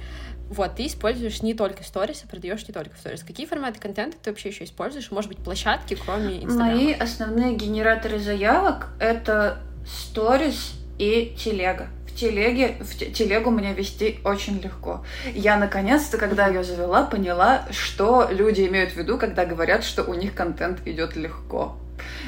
[0.50, 3.24] Вот, ты используешь не только сторис, а продаешь не только сторис.
[3.24, 5.10] Какие форматы контента ты вообще еще используешь?
[5.10, 6.74] Может быть, площадки, кроме Инстаграма?
[6.74, 11.88] Мои основные генераторы заявок— это сторис и телега.
[12.06, 15.04] В телеге, в телегу мне вести очень легко.
[15.34, 20.14] Я наконец-то, когда ее завела, поняла, что люди имеют в виду, когда говорят, что у
[20.14, 21.76] них контент идет легко.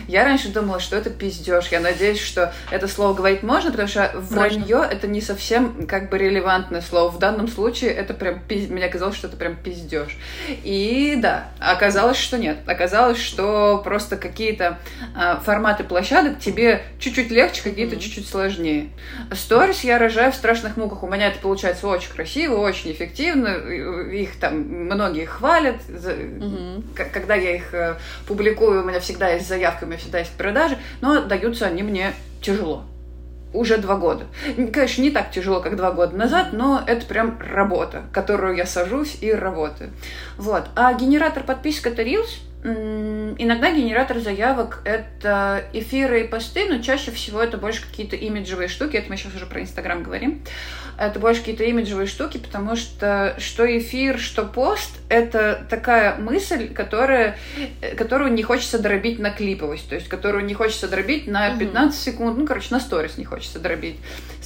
[0.09, 1.69] Я раньше думала, что это пиздеж.
[1.69, 6.19] Я надеюсь, что это слово говорить можно, потому что вранье это не совсем как бы
[6.19, 7.11] релевантное слово.
[7.11, 8.69] В данном случае это прям пиз...
[8.69, 10.17] мне казалось, что это прям пиздеж.
[10.49, 12.59] И да, оказалось, что нет.
[12.67, 14.79] Оказалось, что просто какие-то
[15.17, 18.01] э, форматы площадок тебе чуть-чуть легче, какие-то mm-hmm.
[18.01, 18.91] чуть-чуть сложнее.
[19.33, 21.03] Сторис я рожаю в страшных муках.
[21.03, 23.49] У меня это получается очень красиво, очень эффективно.
[23.49, 25.77] Их там многие хвалят.
[25.89, 27.11] Mm-hmm.
[27.13, 31.23] Когда я их э, публикую, у меня всегда есть заявка меня всегда есть продажи, но
[31.23, 32.85] даются они мне тяжело.
[33.53, 34.27] Уже два года.
[34.73, 39.17] Конечно, не так тяжело, как два года назад, но это прям работа, которую я сажусь
[39.23, 39.91] и работаю.
[40.37, 40.69] Вот.
[40.77, 42.29] А генератор подписок— это Reels—
[42.67, 48.97] Иногда генератор заявок— это эфиры и посты, но чаще всего это больше какие-то имиджевые штуки.
[48.97, 50.43] Это мы сейчас уже про Инстаграм говорим.
[50.99, 57.37] Это больше какие-то имиджевые штуки, потому что что эфир, что пост— это такая мысль, которая,
[57.97, 62.39] которую не хочется дробить на клиповость, то есть которую не хочется дробить на 15 секунд,
[62.39, 63.97] ну, короче, на сторис не хочется дробить.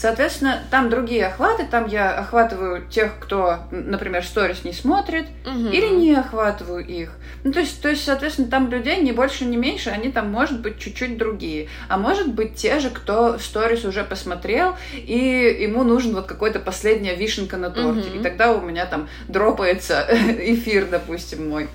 [0.01, 5.69] Соответственно, там другие охваты, там я охватываю тех, кто, например, сторис не смотрит, угу.
[5.69, 7.11] или не охватываю их.
[7.45, 10.63] Ну, то есть, то есть соответственно, там людей не больше, не меньше, они там, может
[10.63, 11.69] быть, чуть-чуть другие.
[11.91, 17.15] А может быть, те же, кто сторис уже посмотрел, и ему нужен вот какой-то последняя
[17.15, 18.09] вишенка на торте.
[18.09, 18.21] Mm-hmm.
[18.21, 21.69] И тогда у меня там дропается эфир, допустим, мой.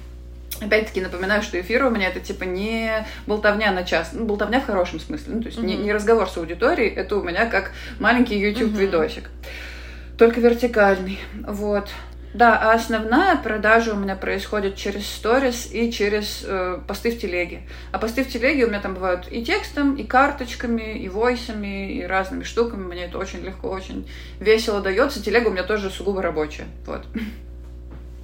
[0.62, 4.66] Опять-таки напоминаю, что эфир у меня это типа не болтовня на час, ну, болтовня в
[4.66, 5.66] хорошем смысле, ну, то есть mm-hmm.
[5.66, 10.18] не, не разговор с аудиторией, это у меня как маленький YouTube-видосик, mm-hmm.
[10.18, 11.90] только вертикальный, вот.
[12.36, 17.62] Да, а основная продажа у меня происходит через сторис и через э, посты в телеге.
[17.94, 22.04] А посты в телеге у меня там бывают и текстом, и карточками, и войсами, и
[22.04, 22.84] разными штуками.
[22.84, 24.06] Мне это очень легко, очень
[24.42, 25.24] весело дается.
[25.24, 26.66] Телега у меня тоже сугубо рабочая.
[26.86, 27.06] Вот.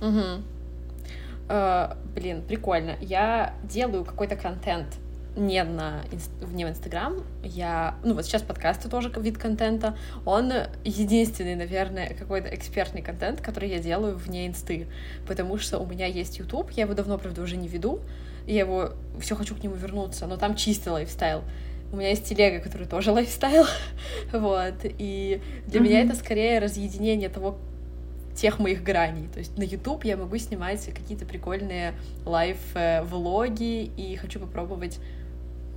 [0.02, 0.44] Угу.
[1.52, 2.96] Э, блин, прикольно.
[3.02, 4.88] Я делаю какой-то контент
[5.36, 6.04] не на
[6.40, 7.26] вне в Инстаграм.
[7.44, 9.98] Я, ну вот сейчас подкасты тоже вид контента.
[10.26, 10.50] Он
[10.86, 14.88] единственный, наверное, какой-то экспертный контент, который я делаю вне инсты,
[15.28, 18.00] потому что у меня есть YouTube, я его давно, правда, уже не веду,
[18.48, 21.44] я его все хочу к нему вернуться, но там чистый lifestyle.
[21.92, 23.66] У меня есть телега, которая тоже lifestyle,
[24.32, 25.84] вот, и для mm-hmm.
[25.84, 27.58] меня это скорее разъединение того,
[28.42, 29.28] тех моих граней.
[29.28, 31.94] То есть на YouTube я могу снимать какие-то прикольные
[32.26, 35.00] лайф-влоги э, и хочу попробовать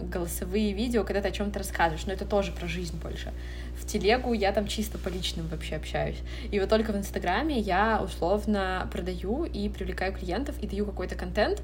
[0.01, 3.33] голосовые видео, когда ты о чем-то рассказываешь, но это тоже про жизнь больше.
[3.79, 6.17] В телегу я там чисто по личным вообще общаюсь.
[6.51, 11.63] И вот только в Инстаграме я условно продаю и привлекаю клиентов и даю какой-то контент,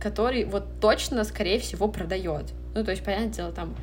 [0.00, 2.52] который вот точно, скорее всего, продает.
[2.76, 3.74] Ну, то есть, понятное дело, там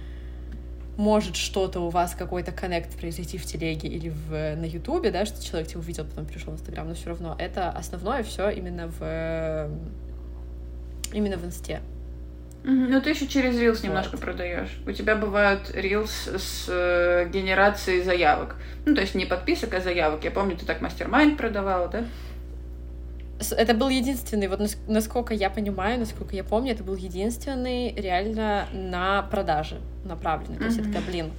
[0.97, 5.43] может что-то у вас, какой-то коннект произойти в телеге или в, на Ютубе, да, что
[5.43, 9.69] человек тебя увидел, потом пришел в Инстаграм, но все равно это основное все именно в
[11.13, 11.81] именно в Инсте.
[12.67, 13.83] Ну, ты еще через Reels вот.
[13.83, 14.71] немножко продаешь.
[14.87, 18.55] У тебя бывают Reels с э, генерацией заявок.
[18.85, 20.23] Ну, то есть не подписок, а заявок.
[20.23, 22.05] Я помню, ты так мастер-майнд продавала, да?
[23.51, 29.23] Это был единственный, вот насколько я понимаю, насколько я помню, это был единственный реально на
[29.23, 30.57] продажи направленный.
[30.57, 30.87] То есть mm-hmm.
[30.87, 31.31] я такая, блин,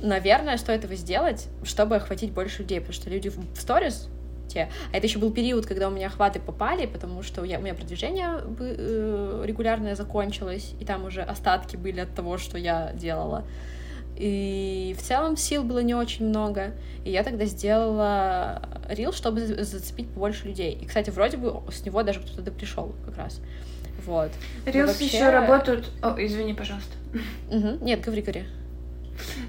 [0.00, 4.08] наверное, стоит его сделать, чтобы охватить больше людей, потому что люди в сторис
[4.48, 4.68] те.
[4.92, 7.74] А это еще был период, когда у меня охваты попали, потому что я, у меня
[7.74, 13.44] продвижение э, регулярное закончилось, и там уже остатки были от того, что я делала.
[14.18, 16.72] И в целом сил было не очень много.
[17.04, 20.72] И я тогда сделала рил, чтобы зацепить побольше людей.
[20.72, 23.40] И, кстати, вроде бы с него даже кто-то пришел как раз.
[24.04, 24.30] Вот.
[24.66, 25.04] Рилсы вообще...
[25.04, 25.90] еще работают...
[26.02, 26.92] О, извини, пожалуйста.
[27.50, 27.84] Угу.
[27.84, 28.44] Нет, говори, говори.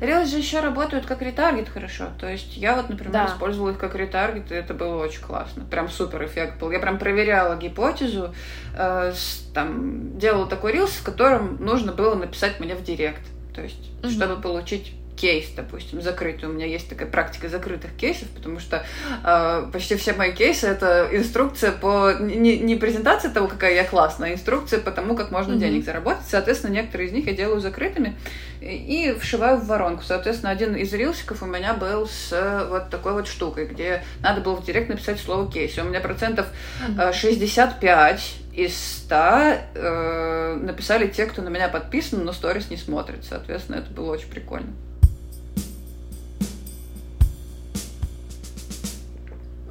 [0.01, 2.09] Рилс же еще работают как ретаргет хорошо.
[2.19, 3.25] То есть я вот, например, да.
[3.25, 5.63] использовала их как ретаргет, и это было очень классно.
[5.65, 6.71] Прям супер эффект был.
[6.71, 8.33] Я прям проверяла гипотезу,
[8.77, 13.21] э, с, там, делала такой рилс, в котором нужно было написать мне в директ.
[13.59, 14.09] То есть, угу.
[14.09, 16.47] чтобы получить кейс, допустим, закрытый.
[16.47, 18.85] У меня есть такая практика закрытых кейсов, потому что
[19.23, 24.31] э, почти все мои кейсы это инструкция по не, не презентация того, какая я классная,
[24.31, 25.59] а инструкция по тому, как можно mm-hmm.
[25.59, 26.23] денег заработать.
[26.29, 28.15] Соответственно, некоторые из них я делаю закрытыми
[28.61, 30.03] и вшиваю в воронку.
[30.05, 34.55] Соответственно, один из рилсиков у меня был с вот такой вот штукой, где надо было
[34.55, 35.77] в директ написать слово кейс.
[35.77, 36.47] И у меня процентов
[36.87, 37.13] mm-hmm.
[37.13, 43.23] 65 из 100 э, написали те, кто на меня подписан, но сторис не смотрит.
[43.23, 44.73] Соответственно, это было очень прикольно.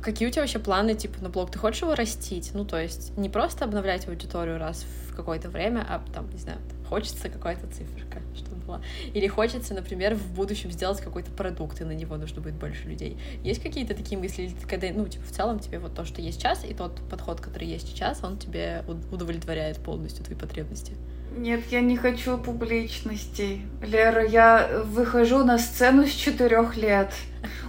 [0.01, 1.51] Какие у тебя вообще планы, типа, на блог?
[1.51, 2.53] Ты хочешь его растить?
[2.55, 6.59] Ну, то есть, не просто обновлять аудиторию раз в какое-то время, а там, не знаю,
[6.89, 8.81] хочется какая-то циферка, что была.
[9.15, 13.17] Или хочется, например, в будущем сделать какой-то продукт, и на него нужно будет больше людей.
[13.43, 16.65] Есть какие-то такие мысли, когда, ну, типа, в целом тебе вот то, что есть сейчас,
[16.65, 20.93] и тот подход, который есть сейчас, он тебе удовлетворяет полностью твои потребности?
[21.37, 23.61] Нет, я не хочу публичности.
[23.83, 27.13] Лера, я выхожу на сцену с четырех лет.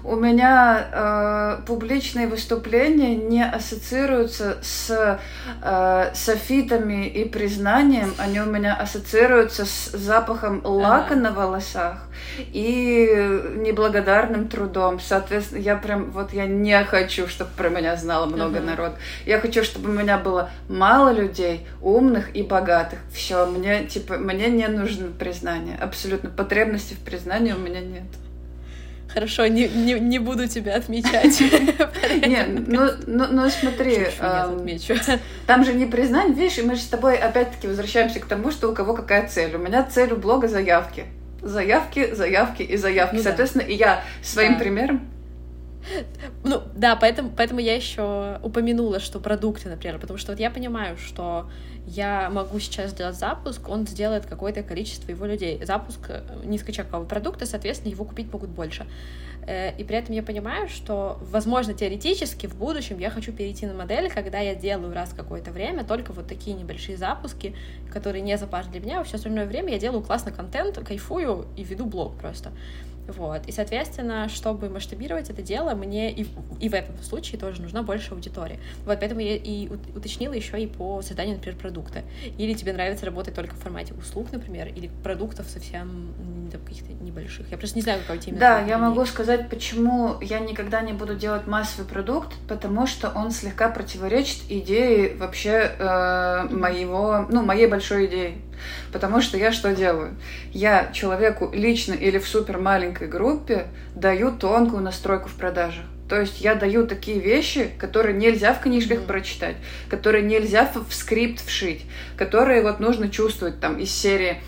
[0.04, 5.20] У меня э, публичные выступления не ассоциируются с
[5.62, 8.14] э, софитами и признанием.
[8.18, 11.16] Они у меня ассоциируются с запахом лака ага.
[11.16, 13.08] на волосах и
[13.58, 15.00] неблагодарным трудом.
[15.00, 18.66] Соответственно, я прям вот я не хочу, чтобы про меня знало много ага.
[18.66, 18.92] народ.
[19.26, 23.00] Я хочу, чтобы у меня было мало людей, умных и богатых.
[23.14, 25.78] Все, мне типа мне не нужно признание.
[25.78, 28.04] Абсолютно потребности в признании у меня нет.
[29.14, 31.42] Хорошо, не, не, не буду тебя отмечать.
[32.28, 34.08] Нет, ну, ну, ну смотри,
[35.48, 38.70] там же не признание, видишь, и мы же с тобой опять-таки возвращаемся к тому, что
[38.70, 39.56] у кого какая цель.
[39.56, 41.06] У меня цель у блога заявки.
[41.42, 43.16] Заявки, заявки и заявки.
[43.16, 45.02] Ну Соответственно, и я своим примером
[46.44, 50.98] ну, да, поэтому, поэтому я еще упомянула, что продукты, например, потому что вот я понимаю,
[50.98, 51.50] что
[51.86, 55.64] я могу сейчас сделать запуск, он сделает какое-то количество его людей.
[55.64, 58.86] Запуск э, низкочекового продукта, соответственно, его купить могут больше.
[59.48, 63.74] Э, и при этом я понимаю, что, возможно, теоретически в будущем я хочу перейти на
[63.74, 67.56] модель, когда я делаю раз какое-то время только вот такие небольшие запуски,
[67.92, 71.64] которые не запар для меня, а все остальное время я делаю классный контент, кайфую и
[71.64, 72.52] веду блог просто.
[73.10, 73.48] Вот.
[73.48, 76.28] И, соответственно, чтобы масштабировать это дело, мне и,
[76.60, 78.60] и в этом случае тоже нужна больше аудитории.
[78.86, 82.04] Вот, поэтому я и уточнила еще и по созданию, например, продукта.
[82.38, 86.14] Или тебе нравится работать только в формате услуг, например, или продуктов совсем
[86.66, 87.50] каких-то небольших.
[87.52, 91.16] Я просто не знаю, какой тебе Да, я могу сказать, почему я никогда не буду
[91.16, 98.08] делать массовый продукт, потому что он слегка противоречит идее вообще э, моего, ну, моей большой
[98.08, 98.38] идеи.
[98.92, 100.16] Потому что я что делаю?
[100.52, 105.86] Я человеку лично или в супер маленькой группе даю тонкую настройку в продажах.
[106.10, 109.06] То есть я даю такие вещи, которые нельзя в книжках mm-hmm.
[109.06, 109.56] прочитать,
[109.90, 111.86] которые нельзя в скрипт вшить,
[112.18, 114.42] которые вот нужно чувствовать там из серии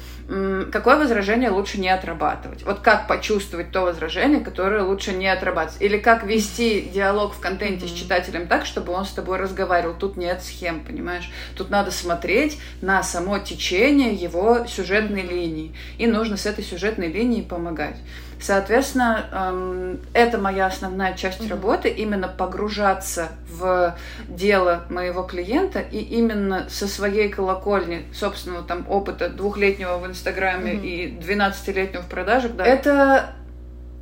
[0.71, 2.63] какое возражение лучше не отрабатывать.
[2.63, 5.81] Вот как почувствовать то возражение, которое лучше не отрабатывать.
[5.81, 7.89] Или как вести диалог в контенте mm-hmm.
[7.89, 9.93] с читателем так, чтобы он с тобой разговаривал.
[9.93, 11.29] Тут нет схем, понимаешь?
[11.55, 15.75] Тут надо смотреть на само течение его сюжетной линии.
[15.97, 17.97] И нужно с этой сюжетной линией помогать.
[18.41, 23.95] Соответственно, эм, это моя основная часть работы, именно погружаться в
[24.27, 31.15] дело моего клиента и именно со своей колокольни, собственного там опыта двухлетнего в Инстаграме и
[31.19, 33.35] 12-летнего в продажах, да, это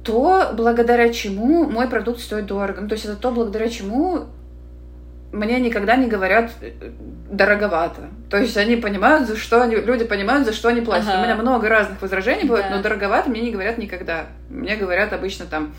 [0.04, 2.82] то, благодаря чему мой продукт стоит дорого.
[2.82, 4.28] Ну, то есть это то, благодаря чему
[5.31, 6.71] мне никогда не говорят э,
[7.29, 8.09] дороговато.
[8.29, 11.09] То есть они понимают, за что они, люди понимают, за что они платят.
[11.09, 11.19] Ага.
[11.19, 12.77] У меня много разных возражений бывает, да.
[12.77, 14.25] но дороговато мне не говорят никогда.
[14.49, 15.73] Мне говорят обычно там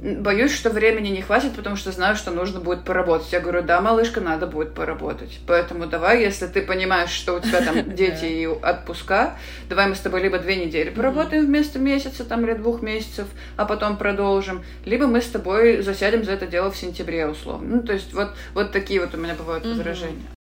[0.00, 3.32] боюсь, что времени не хватит, потому что знаю, что нужно будет поработать.
[3.32, 5.40] Я говорю, да, малышка, надо будет поработать.
[5.46, 9.36] Поэтому давай, если ты понимаешь, что у тебя там дети и отпуска,
[9.68, 13.64] давай мы с тобой либо две недели поработаем вместо месяца там или двух месяцев, а
[13.64, 17.76] потом продолжим, либо мы с тобой засядем за это дело в сентябре условно.
[17.76, 20.37] Ну, то есть вот, вот такие вот у меня бывают возражения.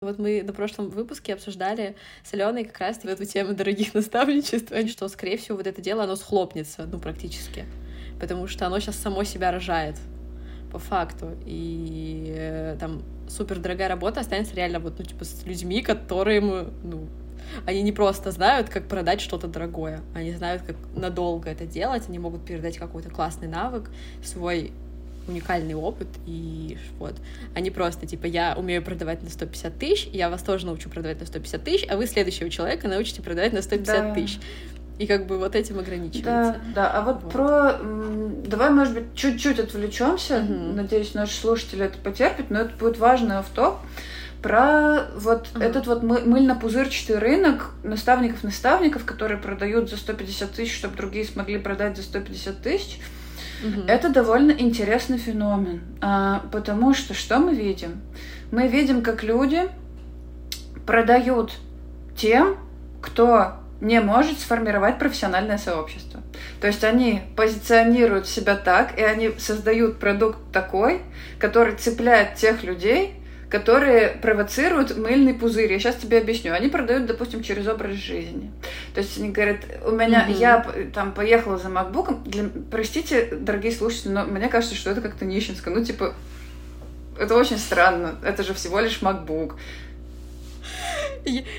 [0.00, 5.08] Вот мы на прошлом выпуске обсуждали с Аленой как раз эту тему дорогих наставничеств, что,
[5.08, 7.64] скорее всего, вот это дело, оно схлопнется, ну, практически.
[8.20, 9.96] Потому что оно сейчас само себя рожает,
[10.70, 11.36] по факту.
[11.44, 17.08] И э, там супер дорогая работа останется реально вот, ну, типа, с людьми, которым, ну,
[17.66, 22.20] они не просто знают, как продать что-то дорогое, они знают, как надолго это делать, они
[22.20, 23.90] могут передать какой-то классный навык,
[24.22, 24.72] свой
[25.28, 27.14] уникальный опыт, и вот,
[27.54, 31.26] они просто, типа, я умею продавать на 150 тысяч, я вас тоже научу продавать на
[31.26, 34.14] 150 тысяч, а вы следующего человека научите продавать на 150 да.
[34.14, 34.40] тысяч.
[34.98, 36.24] И как бы вот этим ограничивается.
[36.24, 36.90] Да, да.
[36.90, 37.32] А вот, вот.
[37.32, 37.78] про...
[38.46, 40.38] Давай, может быть, чуть-чуть отвлечемся.
[40.38, 40.74] Угу.
[40.74, 43.76] Надеюсь, наши слушатели это потерпят, но это будет важный автоп
[44.42, 45.62] про вот угу.
[45.62, 52.02] этот вот мыльно-пузырчатый рынок наставников-наставников, которые продают за 150 тысяч, чтобы другие смогли продать за
[52.02, 53.00] 150 тысяч.
[53.86, 58.00] Это довольно интересный феномен, а, потому что что мы видим?
[58.50, 59.68] Мы видим, как люди
[60.86, 61.52] продают
[62.16, 62.56] тем,
[63.02, 66.20] кто не может сформировать профессиональное сообщество.
[66.60, 71.02] То есть они позиционируют себя так, и они создают продукт такой,
[71.38, 73.14] который цепляет тех людей,
[73.48, 75.72] которые провоцируют мыльный пузырь.
[75.72, 76.52] Я сейчас тебе объясню.
[76.52, 78.50] Они продают, допустим, через образ жизни.
[78.94, 80.38] То есть они говорят, у меня, mm-hmm.
[80.38, 82.22] я там поехала за макбуком.
[82.24, 85.70] Для, простите, дорогие слушатели, но мне кажется, что это как-то нищенско.
[85.70, 86.14] Ну, типа,
[87.18, 88.16] это очень странно.
[88.22, 89.54] Это же всего лишь MacBook.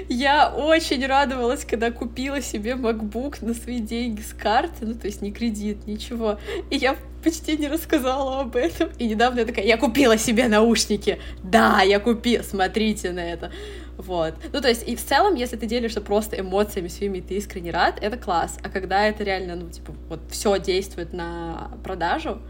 [0.08, 5.22] Я очень радовалась, когда купила себе MacBook на свои деньги с карты, ну, то есть
[5.22, 6.40] не кредит, ничего.
[6.70, 8.90] И я почти не рассказала об этом.
[8.98, 11.20] И недавно я такая, я купила себе наушники.
[11.44, 13.52] Да, я купила, смотрите на это.
[13.98, 14.36] Вот.
[14.54, 18.00] Ну, то есть, и в целом, если ты делишься просто эмоциями своими, ты искренне рад,
[18.02, 18.58] это класс.
[18.64, 22.42] А когда это реально, ну, типа, вот все действует на продажу,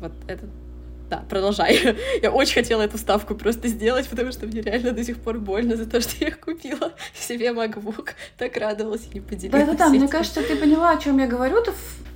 [0.00, 0.46] вот это
[1.10, 1.96] да, продолжай.
[2.22, 5.76] Я очень хотела эту ставку просто сделать, потому что мне реально до сих пор больно
[5.76, 8.10] за то, что я купила себе MacBook.
[8.38, 9.66] Так радовалась и не поделилась.
[9.66, 11.62] Да-да-да, мне кажется, ты поняла, о чем я говорю.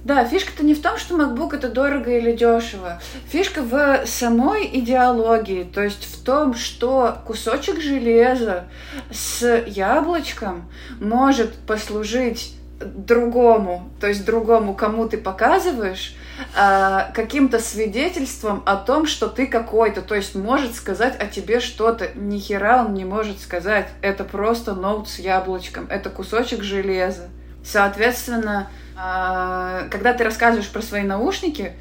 [0.04, 3.00] Да, фишка-то не в том, что MacBook это дорого или дешево.
[3.28, 8.68] Фишка в самой идеологии, то есть в том, что кусочек железа
[9.10, 10.70] с яблочком
[11.00, 16.14] может послужить другому, то есть другому, кому ты показываешь,
[16.56, 22.10] э, каким-то свидетельством о том, что ты какой-то, то есть может сказать о тебе что-то.
[22.14, 23.88] Ни хера он не может сказать.
[24.00, 27.28] Это просто ноут с яблочком, это кусочек железа.
[27.64, 31.72] Соответственно, э, когда ты рассказываешь про свои наушники,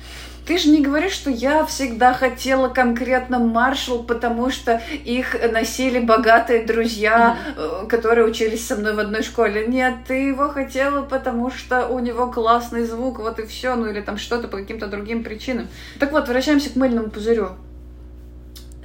[0.48, 6.66] ты же не говоришь, что я всегда хотела конкретно Маршал, потому что их носили богатые
[6.66, 7.88] друзья, mm-hmm.
[7.88, 9.68] которые учились со мной в одной школе.
[9.68, 14.00] Нет, ты его хотела, потому что у него классный звук, вот и все, ну или
[14.00, 15.68] там что-то по каким-то другим причинам.
[16.00, 17.50] Так вот, возвращаемся к мыльному пузырю.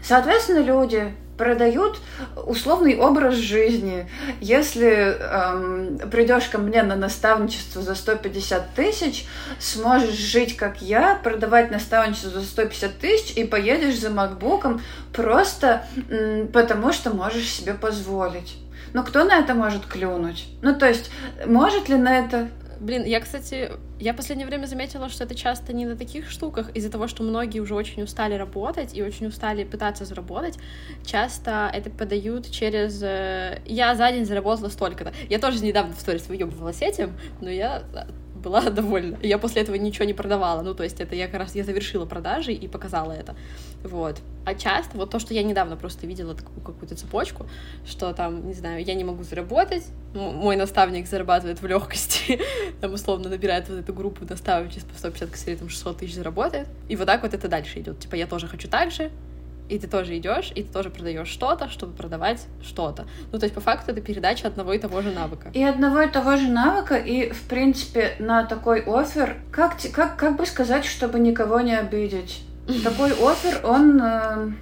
[0.03, 1.99] Соответственно, люди продают
[2.47, 4.09] условный образ жизни.
[4.41, 9.27] Если эм, придешь ко мне на наставничество за 150 тысяч,
[9.59, 14.83] сможешь жить как я, продавать наставничество за 150 тысяч и поедешь за макбуком
[15.13, 18.57] просто м, потому, что можешь себе позволить.
[18.93, 20.47] Но кто на это может клюнуть?
[20.63, 21.11] Ну, то есть,
[21.45, 22.49] может ли на это
[22.83, 23.71] Блин, я, кстати,
[24.01, 27.23] я в последнее время заметила, что это часто не на таких штуках, из-за того, что
[27.23, 30.59] многие уже очень устали работать и очень устали пытаться заработать,
[31.07, 33.01] часто это подают через...
[33.01, 35.13] Э, я за день заработала столько-то.
[35.29, 37.85] Я тоже недавно в сторис выебывалась этим, но я
[38.43, 39.19] была довольна.
[39.23, 40.63] Я после этого ничего не продавала.
[40.63, 43.35] Ну, то есть это я как раз я завершила продажи и показала это.
[43.83, 44.21] Вот.
[44.45, 47.47] А часто, вот то, что я недавно просто видела такую какую-то цепочку,
[47.87, 49.85] что там, не знаю, я не могу заработать,
[50.15, 52.41] мой наставник зарабатывает в легкости,
[52.81, 56.97] там условно набирает вот эту группу наставничеств по 150 косарей, там 600 тысяч заработает, и
[56.97, 58.01] вот так вот это дальше идет.
[58.01, 59.11] Типа я тоже хочу так же,
[59.73, 63.07] и ты тоже идешь, и ты тоже продаешь что-то, чтобы продавать что-то.
[63.33, 65.51] Ну, то есть, по факту, это передача одного и того же навыка.
[65.55, 70.37] И одного и того же навыка, и, в принципе, на такой офер, как, как, как
[70.37, 72.45] бы сказать, чтобы никого не обидеть?
[72.85, 74.53] Такой офер, он э,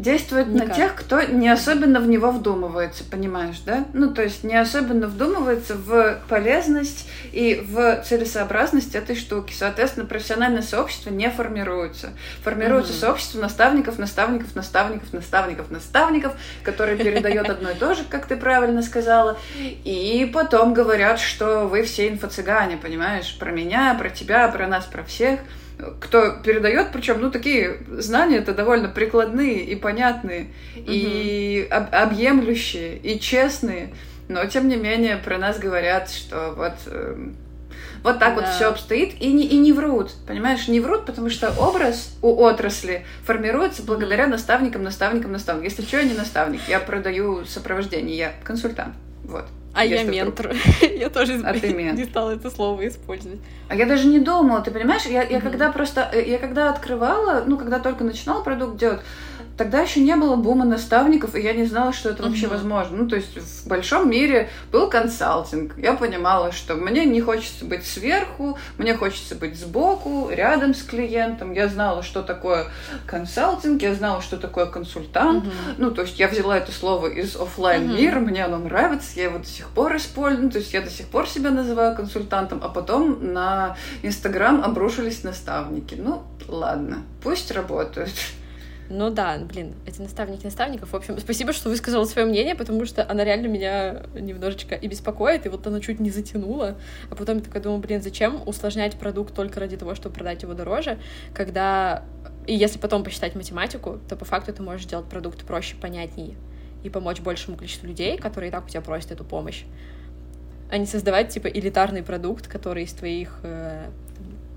[0.00, 0.68] действует Никак.
[0.68, 3.84] на тех, кто не особенно в него вдумывается, понимаешь, да?
[3.92, 9.52] Ну, то есть не особенно вдумывается в полезность и в целесообразность этой штуки.
[9.52, 12.10] Соответственно, профессиональное сообщество не формируется.
[12.42, 13.00] Формируется mm-hmm.
[13.00, 16.32] сообщество наставников, наставников, наставников, наставников, наставников,
[16.62, 21.82] которое передает одно и то же, как ты правильно сказала, и потом говорят, что вы
[21.82, 25.40] все инфо-цыгане, понимаешь, про меня, про тебя, про нас, про всех–
[26.00, 30.84] кто передает, причем, ну, такие знания это довольно прикладные и понятные, угу.
[30.86, 33.94] и об объемлющие, и честные,
[34.28, 37.30] но тем не менее про нас говорят, что вот э,
[38.02, 38.40] вот так да.
[38.40, 42.42] вот все обстоит, и не, и не врут, понимаешь, не врут, потому что образ у
[42.42, 45.64] отрасли формируется благодаря наставникам, наставникам, наставникам.
[45.64, 49.46] Если что, я не наставник, я продаю сопровождение, я консультант, вот.
[49.72, 50.52] А я ментор.
[50.96, 53.40] я тоже а ты не стала это слово использовать.
[53.68, 55.02] А я даже не думала, ты понимаешь?
[55.06, 59.00] Я, я когда просто, э, я когда открывала, ну, когда только начинала продукт делать,
[59.60, 62.54] тогда еще не было бума наставников, и я не знала, что это вообще угу.
[62.54, 62.96] возможно.
[62.96, 65.76] Ну, то есть в большом мире был консалтинг.
[65.76, 71.52] Я понимала, что мне не хочется быть сверху, мне хочется быть сбоку, рядом с клиентом.
[71.52, 72.68] Я знала, что такое
[73.04, 75.44] консалтинг, я знала, что такое консультант.
[75.44, 75.52] Угу.
[75.76, 78.30] Ну, то есть я взяла это слово из офлайн мира, угу.
[78.30, 80.44] мне оно нравится, я его до сих пор использую.
[80.44, 85.22] Ну, то есть я до сих пор себя называю консультантом, а потом на Инстаграм обрушились
[85.22, 85.96] наставники.
[85.98, 88.14] Ну, ладно, пусть работают.
[88.92, 90.92] Ну да, блин, эти наставники наставников.
[90.92, 95.46] В общем, спасибо, что высказала свое мнение, потому что она реально меня немножечко и беспокоит,
[95.46, 96.76] и вот она чуть не затянула.
[97.08, 100.54] А потом я такая думаю, блин, зачем усложнять продукт только ради того, чтобы продать его
[100.54, 100.98] дороже,
[101.32, 102.02] когда...
[102.48, 106.34] И если потом посчитать математику, то по факту ты можешь сделать продукт проще, понятнее
[106.82, 109.64] и помочь большему количеству людей, которые и так у тебя просят эту помощь,
[110.68, 113.38] а не создавать, типа, элитарный продукт, который из твоих...
[113.42, 113.88] Э,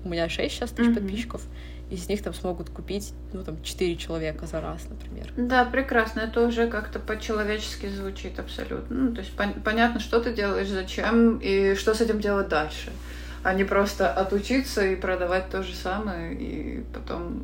[0.04, 0.94] у меня 6 сейчас тысяч mm-hmm.
[0.94, 1.46] подписчиков,
[1.94, 5.32] из них там смогут купить, ну, там, 4 человека за раз, например.
[5.36, 6.20] Да, прекрасно.
[6.20, 8.96] Это уже как-то по-человечески звучит абсолютно.
[8.96, 12.92] Ну, то есть пон- понятно, что ты делаешь, зачем и что с этим делать дальше.
[13.42, 17.42] А не просто отучиться и продавать то же самое, и потом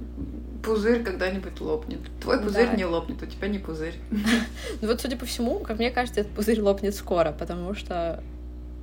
[0.63, 2.01] пузырь когда-нибудь лопнет.
[2.23, 2.77] Твой пузырь да.
[2.77, 3.95] не лопнет, у тебя не пузырь.
[4.81, 8.23] Ну вот, судя по всему, как мне кажется, этот пузырь лопнет скоро, потому что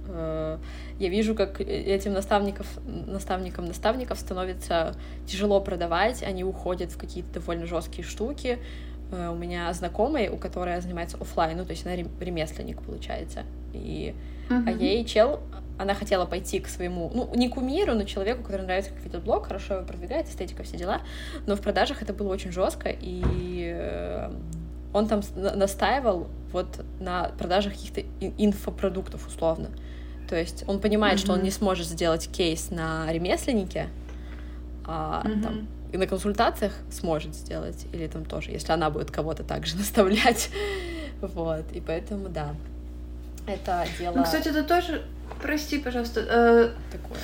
[0.08, 0.58] э,
[1.00, 4.96] я вижу, как этим наставников, наставникам наставников становится
[5.26, 8.60] тяжело продавать, они уходят в какие-то довольно жесткие штуки.
[9.12, 13.44] Э, у меня знакомая, у которой занимается офлайн, ну то есть она ремесленник получается,
[13.74, 14.16] и
[14.50, 14.64] uh-huh.
[14.68, 15.40] а ей чел
[15.78, 19.46] она хотела пойти к своему, ну, не кумиру, но человеку, который нравится, как ведет блог,
[19.46, 21.02] хорошо его продвигает, эстетика, все дела,
[21.46, 24.32] но в продажах это было очень жестко, и э,
[24.94, 29.70] он там настаивал вот на продажах каких-то инфопродуктов, условно.
[30.28, 31.24] То есть он понимает, mm-hmm.
[31.24, 33.88] что он не сможет сделать кейс на ремесленнике,
[34.86, 35.44] а mm-hmm.
[35.44, 40.50] там и на консультациях сможет сделать, или там тоже, если она будет кого-то также наставлять.
[41.22, 42.54] вот, и поэтому, да,
[43.46, 44.16] это дело...
[44.18, 45.04] Ну, кстати, это тоже,
[45.42, 46.70] прости, пожалуйста, э...
[46.92, 47.20] такое.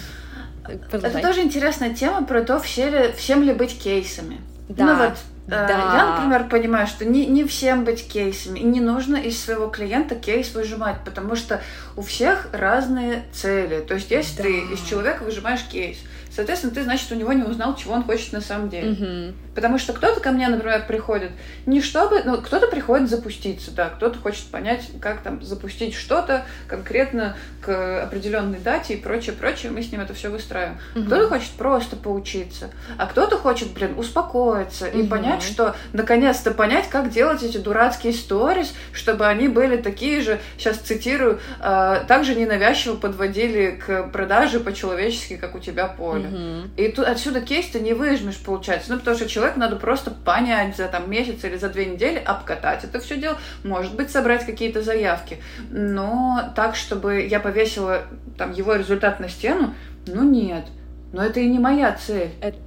[0.92, 4.40] Это тоже интересная тема про то, все ли, всем ли быть кейсами.
[4.70, 4.86] Да.
[4.86, 5.68] Ну вот, Э, да.
[5.68, 10.16] Я, например, понимаю, что не, не всем быть кейсами, и не нужно из своего клиента
[10.16, 11.62] кейс выжимать, потому что
[11.98, 13.82] у всех разные цели.
[13.82, 14.44] То есть, если да.
[14.44, 15.98] ты из человека выжимаешь кейс,
[16.36, 18.92] Соответственно, ты, значит, у него не узнал, чего он хочет на самом деле.
[18.92, 19.36] Угу.
[19.56, 21.32] Потому что кто-то ко мне, например, приходит
[21.66, 22.22] не чтобы...
[22.24, 28.60] Ну, кто-то приходит запуститься, да, кто-то хочет понять, как там запустить что-то конкретно к определенной
[28.60, 29.72] дате и прочее, прочее.
[29.72, 30.78] Мы с ним это все выстраиваем.
[30.96, 31.06] Угу.
[31.06, 35.00] Кто-то хочет просто поучиться, а кто-то хочет, блин, успокоиться угу.
[35.00, 40.40] и понять, что наконец-то понять, как делать эти дурацкие сторис, чтобы они были такие же,
[40.58, 46.28] сейчас цитирую, э, также ненавязчиво подводили к продаже по-человечески, как у тебя поле.
[46.28, 46.70] Угу.
[46.78, 48.92] И тут отсюда кейс ты не выжмешь, получается.
[48.92, 52.86] Ну, потому что человеку надо просто понять за там месяц или за две недели, обкатать
[52.86, 55.40] это все дело, может быть, собрать какие-то заявки.
[55.70, 58.04] Но так, чтобы я повесила
[58.38, 59.74] там его результат на стену,
[60.08, 60.66] ну нет.
[61.12, 62.32] Но это и не моя цель.
[62.42, 62.58] Это,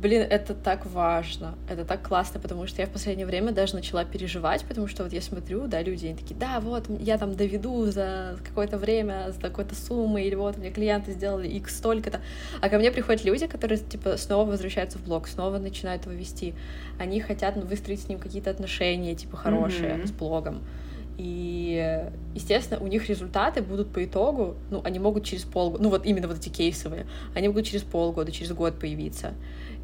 [0.00, 4.04] Блин, это так важно, это так классно, потому что я в последнее время даже начала
[4.04, 7.86] переживать, потому что вот я смотрю, да, люди, они такие, да, вот, я там доведу
[7.86, 12.20] за какое-то время, за какой-то суммы, или вот, мне клиенты сделали x столько-то,
[12.60, 16.54] а ко мне приходят люди, которые, типа, снова возвращаются в блог, снова начинают его вести,
[16.98, 20.06] они хотят ну, выстроить с ним какие-то отношения, типа, хорошие mm-hmm.
[20.06, 20.62] с блогом,
[21.18, 26.06] и, естественно, у них результаты будут по итогу, ну, они могут через полгода, ну, вот
[26.06, 29.34] именно вот эти кейсовые, они могут через полгода, через год появиться.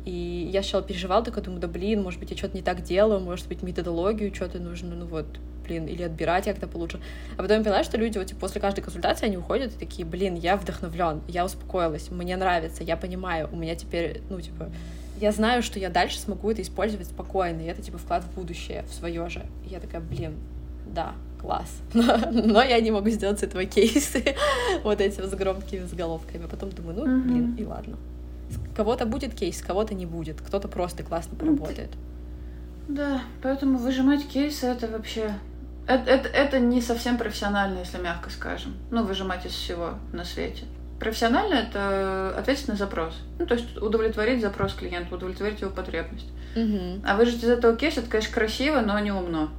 [0.04, 3.18] И я сначала переживала, такая думаю, да блин, может быть, я что-то не так делаю,
[3.20, 5.26] может быть, методологию что-то нужно, ну вот,
[5.66, 7.00] блин, или отбирать как-то получше.
[7.36, 10.06] А потом я поняла, что люди вот типа, после каждой консультации они уходят и такие,
[10.06, 14.70] блин, я вдохновлен, я успокоилась, мне нравится, я понимаю, у меня теперь, ну, типа,
[15.20, 18.84] я знаю, что я дальше смогу это использовать спокойно, и это, типа, вклад в будущее,
[18.88, 19.42] в свое же.
[19.64, 20.34] И я такая, блин,
[20.94, 21.80] да, класс.
[21.92, 24.36] Но, но я не могу сделать с этого кейсы
[24.84, 26.44] вот эти с громкими заголовками.
[26.44, 27.96] А потом думаю, ну, блин, и ладно
[28.74, 31.90] кого-то будет кейс, кого-то не будет, кто-то просто классно ну, поработает.
[32.88, 35.32] Да, поэтому выжимать кейсы это вообще...
[35.86, 38.74] Это, это, это не совсем профессионально, если мягко скажем.
[38.90, 40.64] Ну, выжимать из всего на свете.
[40.98, 43.14] Профессионально это ответить на запрос.
[43.38, 46.28] Ну, то есть удовлетворить запрос клиента, удовлетворить его потребность.
[46.56, 47.02] Угу.
[47.04, 49.50] А выжить из этого кейса, это, конечно, красиво, но не умно.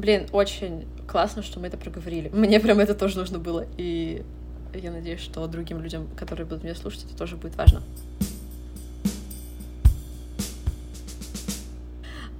[0.00, 2.30] Блин, очень классно, что мы это проговорили.
[2.30, 3.66] Мне прям это тоже нужно было.
[3.76, 4.24] И
[4.72, 7.82] я надеюсь, что другим людям, которые будут меня слушать, это тоже будет важно.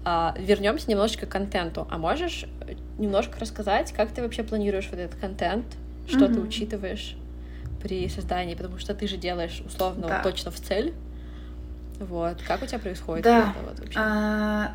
[0.06, 1.86] А, вернемся немножечко к контенту.
[1.90, 2.46] А можешь
[2.96, 5.66] немножко рассказать, как ты вообще планируешь вот этот контент,
[6.08, 6.34] что mm-hmm.
[6.34, 7.16] ты учитываешь
[7.82, 10.22] при создании, потому что ты же делаешь условно да.
[10.22, 10.94] точно в цель.
[11.98, 12.40] Вот.
[12.48, 13.50] Как у тебя происходит да.
[13.50, 13.98] это вот вообще?
[13.98, 14.72] А,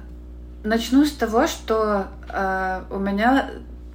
[0.65, 3.49] начну с того, что э, у меня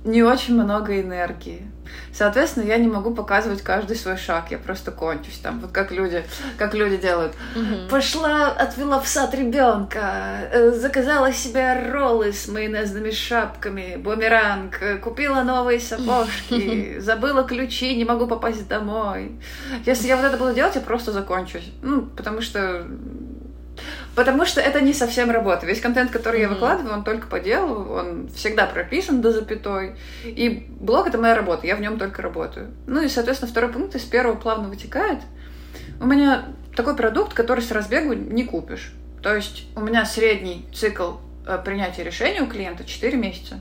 [0.04, 1.70] не очень много энергии.
[2.12, 6.24] Соответственно, я не могу показывать каждый свой шаг, я просто кончусь там, вот как люди,
[6.56, 7.34] как люди делают.
[7.54, 7.88] Мгм.
[7.88, 15.42] Пошла, отвела в сад ребенка, э, заказала себе роллы с майонезными шапками, бумеранг, э, купила
[15.42, 19.32] новые сапожки, забыла ключи, не могу попасть домой.
[19.84, 21.72] Если я вот это буду делать, я просто закончусь.
[21.82, 22.86] Ну, потому что
[24.14, 25.66] Потому что это не совсем работа.
[25.66, 26.54] Весь контент, который я Мгм.
[26.54, 29.96] выкладываю, он только по делу, он всегда прописан до запятой.
[30.24, 32.70] И блог— это моя работа, я в нем только работаю.
[32.86, 35.20] Ну и, соответственно, второй пункт из первого плавно вытекает.
[36.00, 36.44] У меня
[36.74, 38.92] такой продукт, который с разбегу не купишь.
[39.22, 41.12] То есть у меня средний цикл
[41.46, 43.60] э, принятия решения у клиента 4 месяца.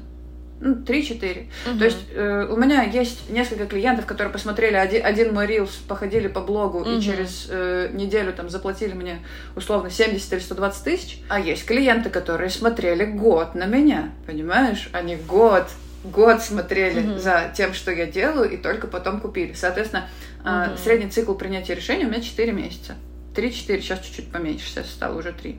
[0.62, 1.47] Ну, 3-4.
[1.68, 1.80] Мгм.
[1.80, 6.28] То есть э, у меня есть несколько клиентов, которые посмотрели один, один мой рилс, походили
[6.28, 6.97] по блогу Мгм.
[6.97, 9.20] и через э, неделю там заплатили мне
[9.55, 11.20] условно 70 или 120 тысяч.
[11.30, 14.89] А есть клиенты, которые смотрели год на меня, понимаешь?
[14.91, 15.68] Они год
[16.03, 17.20] год смотрели Мгм.
[17.20, 19.51] за тем, что я делаю, и только потом купили.
[19.53, 20.07] Соответственно,
[20.45, 20.78] э, Мгм.
[20.78, 22.95] средний цикл принятия решения у меня 4 месяца.
[23.36, 25.57] 3-4, сейчас чуть-чуть поменьше, сейчас стало уже 3.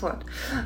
[0.00, 0.18] Вот.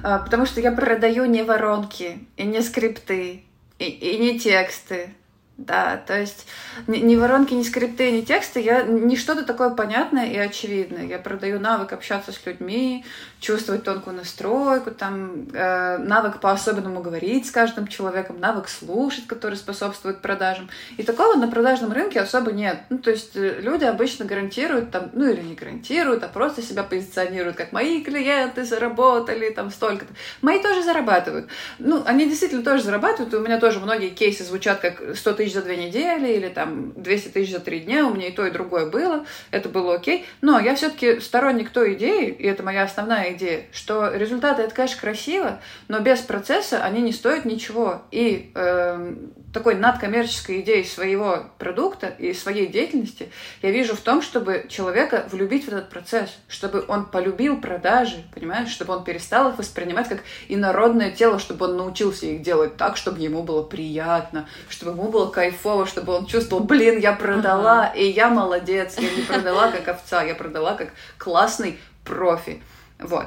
[0.02, 3.44] А, Потому что я продаю не воронки, и не скрипты,
[3.78, 5.14] и, и не тексты.
[5.58, 6.46] Да, то есть
[6.86, 11.04] ни, ни воронки, ни скрипты, ни тексты, я не что-то такое понятное и очевидное.
[11.04, 13.04] Я продаю навык общаться с людьми,
[13.42, 20.20] чувствовать тонкую настройку, там, э, навык по-особенному говорить с каждым человеком, навык слушать, который способствует
[20.20, 20.70] продажам.
[20.96, 22.78] И такого на продажном рынке особо нет.
[22.88, 26.84] Ну, то есть э, люди обычно гарантируют, там, ну или не гарантируют, а просто себя
[26.84, 30.12] позиционируют, как мои клиенты заработали там столько-то.
[30.40, 31.48] Мои тоже зарабатывают.
[31.80, 35.54] Ну, они действительно тоже зарабатывают, и у меня тоже многие кейсы звучат как 100 тысяч
[35.54, 38.52] за две недели или там 200 тысяч за три дня, у меня и то, и
[38.52, 40.26] другое было, это было окей.
[40.42, 45.00] Но я все-таки сторонник той идеи, и это моя основная идея, что результаты это, конечно,
[45.00, 48.02] красиво, но без процесса они не стоят ничего.
[48.10, 53.30] И эм, такой надкоммерческой идеей своего продукта и своей деятельности
[53.60, 58.70] я вижу в том, чтобы человека влюбить в этот процесс, чтобы он полюбил продажи, понимаешь,
[58.70, 63.20] чтобы он перестал их воспринимать как инородное тело, чтобы он научился их делать так, чтобы
[63.20, 68.28] ему было приятно, чтобы ему было кайфово, чтобы он чувствовал, блин, я продала, и я
[68.28, 72.62] молодец, я не продала как овца, я продала как классный профи.
[73.02, 73.26] Вот.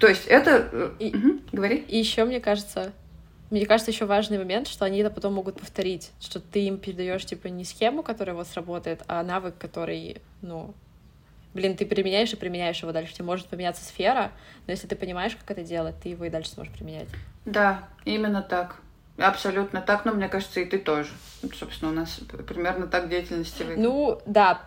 [0.00, 0.68] То есть это...
[0.72, 1.78] э, И- мгм, говори.
[1.88, 2.92] И еще, мне кажется,
[3.50, 7.24] мне кажется, еще важный момент, что они это потом могут повторить, что ты им передаешь
[7.24, 10.74] типа не схему, которая вот сработает, а навык, который, ну,
[11.52, 13.14] блин, ты применяешь и применяешь его дальше.
[13.14, 14.32] Тебе может поменяться сфера,
[14.66, 17.08] но если ты понимаешь, как это делать, ты его и дальше сможешь применять.
[17.44, 18.80] Да, именно так.
[19.16, 21.10] Абсолютно так, но мне кажется, и ты тоже.
[21.56, 23.84] Собственно, у нас примерно так деятельности выглядит.
[23.84, 24.62] Ну, да,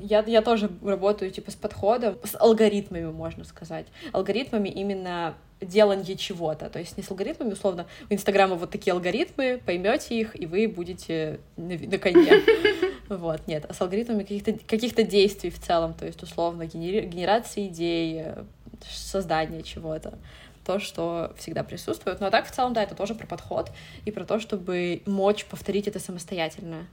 [0.00, 3.86] я, я тоже работаю типа с подходом, с алгоритмами, можно сказать.
[4.12, 6.70] Алгоритмами именно делания чего-то.
[6.70, 10.68] То есть не с алгоритмами, условно, у Инстаграма вот такие алгоритмы, поймете их, и вы
[10.68, 12.32] будете на, на коне.
[13.08, 17.66] Вот, нет, а с алгоритмами каких-то каких действий в целом, то есть, условно, генери- генерации
[17.66, 18.44] идей, э,
[18.88, 20.16] создания чего-то
[20.64, 22.20] то, что всегда присутствует.
[22.20, 23.72] Ну а так, в целом, да, это тоже про подход
[24.04, 26.86] и про то, чтобы мочь повторить это самостоятельно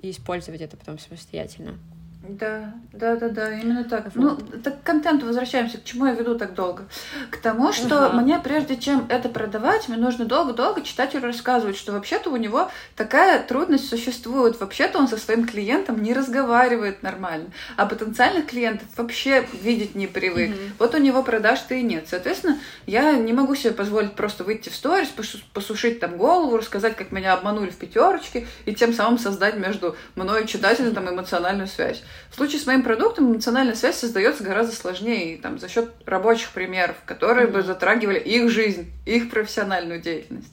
[0.00, 1.78] и использовать это потом самостоятельно.
[2.22, 4.14] Да, да, да, да, именно так.
[4.14, 5.78] Ну, так к контенту возвращаемся.
[5.78, 6.84] К чему я веду так долго?
[7.30, 8.20] К тому, что Ага.
[8.20, 13.42] мне, прежде чем это продавать, мне нужно долго-долго читателю рассказывать, что вообще-то у него такая
[13.42, 14.60] трудность существует.
[14.60, 20.50] Вообще-то он со своим клиентом не разговаривает нормально, а потенциальных клиентов вообще видеть не привык.
[20.50, 20.72] Мгм.
[20.78, 22.06] Вот у него продаж-то и нет.
[22.08, 25.08] Соответственно, я не могу себе позволить просто выйти в сторис,
[25.54, 30.44] посушить там голову, рассказать, как меня обманули в пятерочке, и тем самым создать между мной
[30.44, 32.02] и читателем там эмоциональную связь.
[32.30, 36.96] В случае с моим продуктом эмоциональная связь создается гораздо сложнее, там, за счет рабочих примеров,
[37.04, 37.66] которые бы Мгм.
[37.66, 40.52] затрагивали их жизнь, их профессиональную деятельность.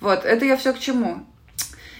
[0.00, 1.26] Вот, это я все к чему.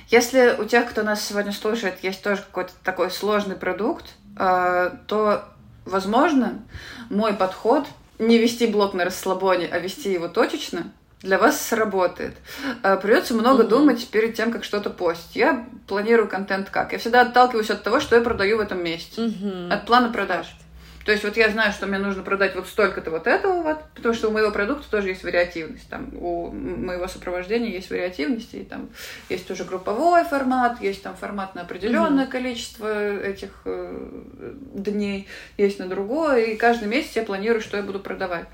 [0.09, 4.07] Если у тех, кто нас сегодня слушает, есть тоже какой-то такой сложный продукт,
[4.38, 5.45] э, то,
[5.84, 6.62] возможно,
[7.11, 7.86] мой подход
[8.18, 10.93] не вести блог на расслабоне, а вести его точечно,
[11.23, 12.35] для вас сработает.
[12.83, 13.68] Э, Придется много Мгм.
[13.71, 15.37] думать перед тем, как что-то постить.
[15.37, 16.93] Я планирую контент как?
[16.93, 19.21] Я всегда отталкиваюсь от того, что я продаю в этом месяце.
[19.23, 19.71] Мгм.
[19.73, 20.47] От плана продаж.
[21.05, 24.14] То есть вот я знаю, что мне нужно продать вот столько-то вот этого вот, потому
[24.14, 25.89] что у моего продукта тоже есть вариативность.
[25.89, 28.91] Там у моего сопровождения есть вариативность, и там
[29.31, 32.87] есть уже групповой формат, есть там формат на определенное количество
[33.18, 34.09] этих э,
[34.75, 38.47] дней, есть на другое, и каждый месяц я планирую, что я буду продавать.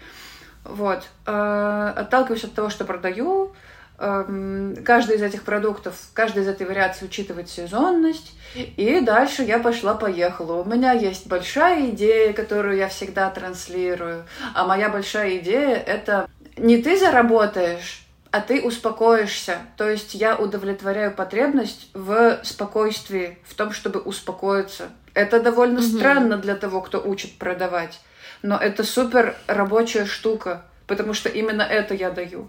[0.69, 1.05] Вот.
[1.27, 3.53] Э, Отталкиваюсь от того, что продаю,
[3.99, 10.63] эм, каждый из этих продуктов, каждая из этой вариации учитывает сезонность, и дальше я пошла-поехала.
[10.63, 14.25] У меня есть большая идея, которую я всегда транслирую.
[14.55, 19.59] А моя большая идея— это не ты заработаешь, а ты успокоишься.
[19.77, 24.89] То есть я удовлетворяю потребность в спокойствии, в том, чтобы успокоиться.
[25.15, 25.87] Это довольно угу.
[25.87, 28.01] странно для того, кто учит продавать.
[28.43, 32.49] Но это супер рабочая штука потому что именно это я даю.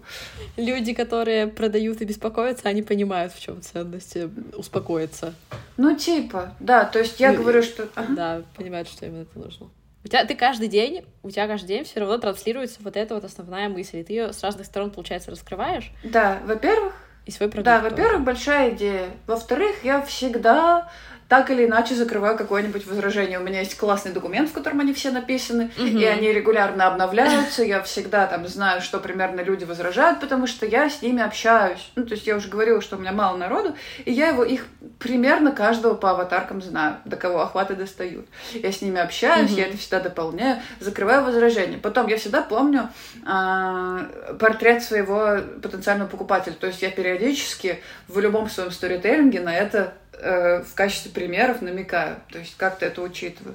[0.56, 5.34] Люди, которые продают и беспокоятся, они понимают, в чем ценность э, успокоиться.
[5.76, 7.88] Ну, типа, да, то есть я ну, говорю, что...
[7.94, 8.14] Ага.
[8.14, 9.68] Да, понимают, что именно это нужно.
[10.04, 13.24] У тебя, ты каждый день, у тебя каждый день все равно транслируется вот эта вот
[13.24, 15.90] основная мысль, и ты ее с разных сторон, получается, раскрываешь.
[16.04, 16.94] Да, во-первых,
[17.26, 17.66] и свой продукт.
[17.66, 19.10] Да, во-первых, большая идея.
[19.26, 20.90] Во-вторых, я всегда
[21.28, 23.38] так или иначе закрываю какое-нибудь возражение.
[23.38, 25.86] У меня есть классный документ, в котором они все написаны, угу.
[25.86, 27.62] и они регулярно обновляются.
[27.62, 31.90] Я всегда там знаю, что примерно люди возражают, потому что я с ними общаюсь.
[31.96, 33.74] Ну, то есть я уже говорила, что у меня мало народу,
[34.06, 34.66] и я его их
[34.98, 38.26] примерно каждого по аватаркам знаю, до кого охваты достают.
[38.54, 39.58] Я с ними общаюсь, угу.
[39.58, 41.76] я это всегда дополняю, закрываю возражения.
[41.76, 42.88] Потом я всегда помню
[43.26, 46.54] э, портрет своего потенциального покупателя.
[46.54, 52.16] То есть я периодически в любом своем сторителлинге на это Э, в качестве примеров намекаю,
[52.30, 53.54] то есть как-то это учитываю.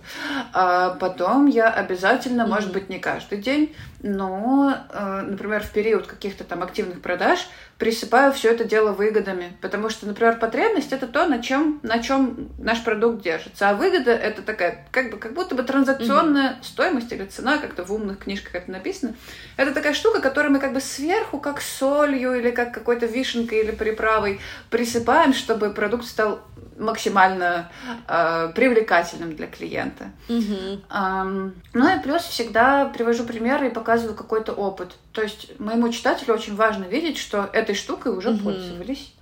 [0.53, 2.47] А потом я обязательно, mm-hmm.
[2.47, 7.47] может быть, не каждый день, но, э, например, в период каких-то там активных продаж
[7.83, 9.57] присыпаю все это дело выгодами.
[9.59, 13.69] Потому что, например, потребность это то, на чем, на чем наш продукт держится.
[13.69, 16.63] А выгода это такая, как бы, как будто бы транзакционная mm-hmm.
[16.63, 19.15] стоимость или цена, как-то в умных книжках это написано.
[19.57, 23.71] Это такая штука, которую мы как бы сверху, как солью или как какой-то вишенкой или
[23.71, 26.39] приправой присыпаем, чтобы продукт стал
[26.77, 27.69] максимально
[28.07, 30.11] э, привлекательным для клиента.
[30.27, 30.81] Mm-hmm.
[30.89, 34.95] Um, ну и плюс всегда привожу примеры и показываю какой-то опыт.
[35.11, 38.43] То есть моему читателю очень важно видеть, что этой штукой уже mm-hmm.
[38.43, 39.13] пользовались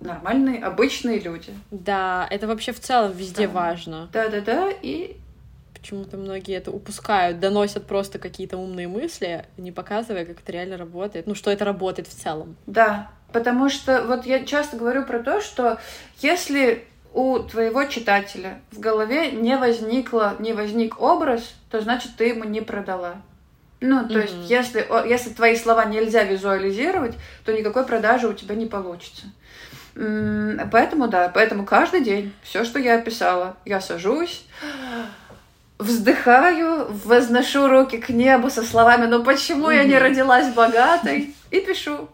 [0.00, 1.52] нормальные, обычные люди.
[1.70, 3.52] Да, это вообще в целом везде да.
[3.52, 4.08] важно.
[4.12, 5.16] Да-да-да, и
[5.72, 11.26] почему-то многие это упускают, доносят просто какие-то умные мысли, не показывая, как это реально работает,
[11.26, 12.56] ну, что это работает в целом.
[12.66, 15.78] Да, потому что вот я часто говорю про то, что
[16.20, 16.84] если
[17.14, 22.60] у твоего читателя в голове не возникло, не возник образ, то значит ты ему не
[22.60, 23.22] продала.
[23.80, 24.22] Ну, то mm-hmm.
[24.22, 27.14] есть, если, если твои слова нельзя визуализировать,
[27.44, 29.26] то никакой продажи у тебя не получится.
[29.94, 34.44] Поэтому да, поэтому каждый день все, что я описала, я сажусь,
[35.78, 42.08] вздыхаю, возношу руки к небу со словами «Ну почему я не родилась богатой?» и пишу.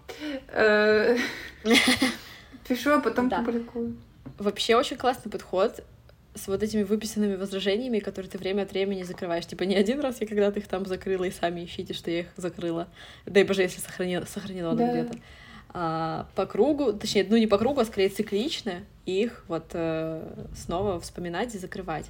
[0.48, 1.16] Э,
[2.68, 3.96] пишу, а потом публикую.
[4.38, 5.84] Вообще очень классный подход
[6.34, 9.46] с вот этими выписанными возражениями, которые ты время от времени закрываешь.
[9.46, 12.26] Типа не один раз я когда-то их там закрыла, и сами ищите, что я их
[12.36, 12.88] закрыла.
[13.26, 14.90] Дай боже, если сохранила, сохранила да.
[14.90, 15.18] где-то.
[15.74, 21.00] А, по кругу, точнее, ну не по кругу, а скорее циклично, их вот э, снова
[21.00, 22.06] вспоминать и закрывать.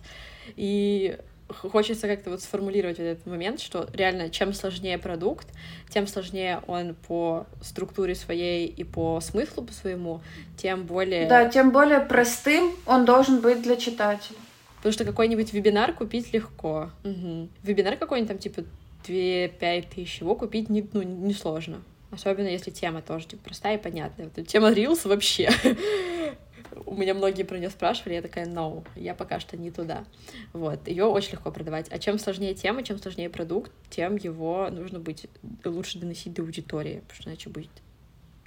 [0.56, 1.16] И
[1.53, 5.46] хочется как-то вот сформулировать вот этот момент, что реально чем сложнее продукт,
[5.88, 10.20] тем сложнее он по структуре своей и по смыслу по своему,
[10.57, 11.28] тем более...
[11.28, 14.36] Да, тем более простым он должен быть для читателя.
[14.76, 16.90] Потому что какой-нибудь вебинар купить легко.
[17.05, 17.48] Угу.
[17.62, 18.64] Вебинар какой-нибудь там типа
[19.07, 21.82] 2-5 тысяч, его купить не, ну, несложно.
[22.11, 24.28] Особенно если тема тоже типа простая и понятная.
[24.34, 25.50] Вот тема Reels вообще
[26.86, 30.04] у меня многие про нее спрашивали, я такая, no, я пока что не туда.
[30.52, 31.86] Вот, ее очень легко продавать.
[31.90, 35.26] А чем сложнее тема, чем сложнее продукт, тем его нужно быть
[35.64, 37.70] лучше доносить до аудитории, потому что иначе будет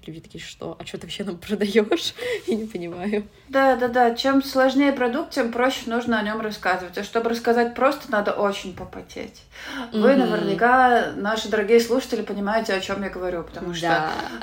[0.08, 0.78] люди такие, что?
[0.80, 2.14] А что ты вообще нам продаешь?
[2.48, 3.28] Я не понимаю.
[3.50, 4.16] Да, да, да.
[4.16, 6.98] Чем сложнее продукт, тем проще нужно о нем рассказывать.
[6.98, 9.44] А чтобы рассказать просто, надо очень попотеть.
[9.92, 10.16] Вы mm-hmm.
[10.16, 13.88] наверняка, наши дорогие слушатели, понимаете, о чем я говорю, потому что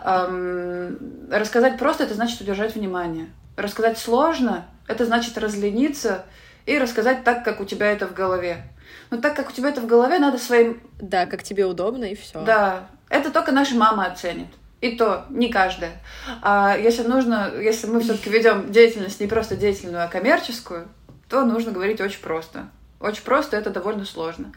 [0.05, 0.27] да.
[0.29, 0.99] эм,
[1.31, 3.29] рассказать просто это значит удержать внимание.
[3.57, 6.25] Рассказать сложно, это значит разлениться
[6.67, 8.65] и рассказать так, как у тебя это в голове.
[9.11, 10.81] Но так как у тебя это в голове, надо своим...
[11.01, 12.43] Да, как тебе удобно, и все.
[12.45, 12.89] Да.
[13.09, 14.49] Это только наша мама оценит.
[14.81, 15.93] И то не каждая.
[16.41, 20.89] А если нужно, если мы все-таки ведем деятельность не просто деятельную, а коммерческую,
[21.29, 22.69] то нужно говорить очень просто.
[23.01, 24.53] Очень просто, это довольно сложно.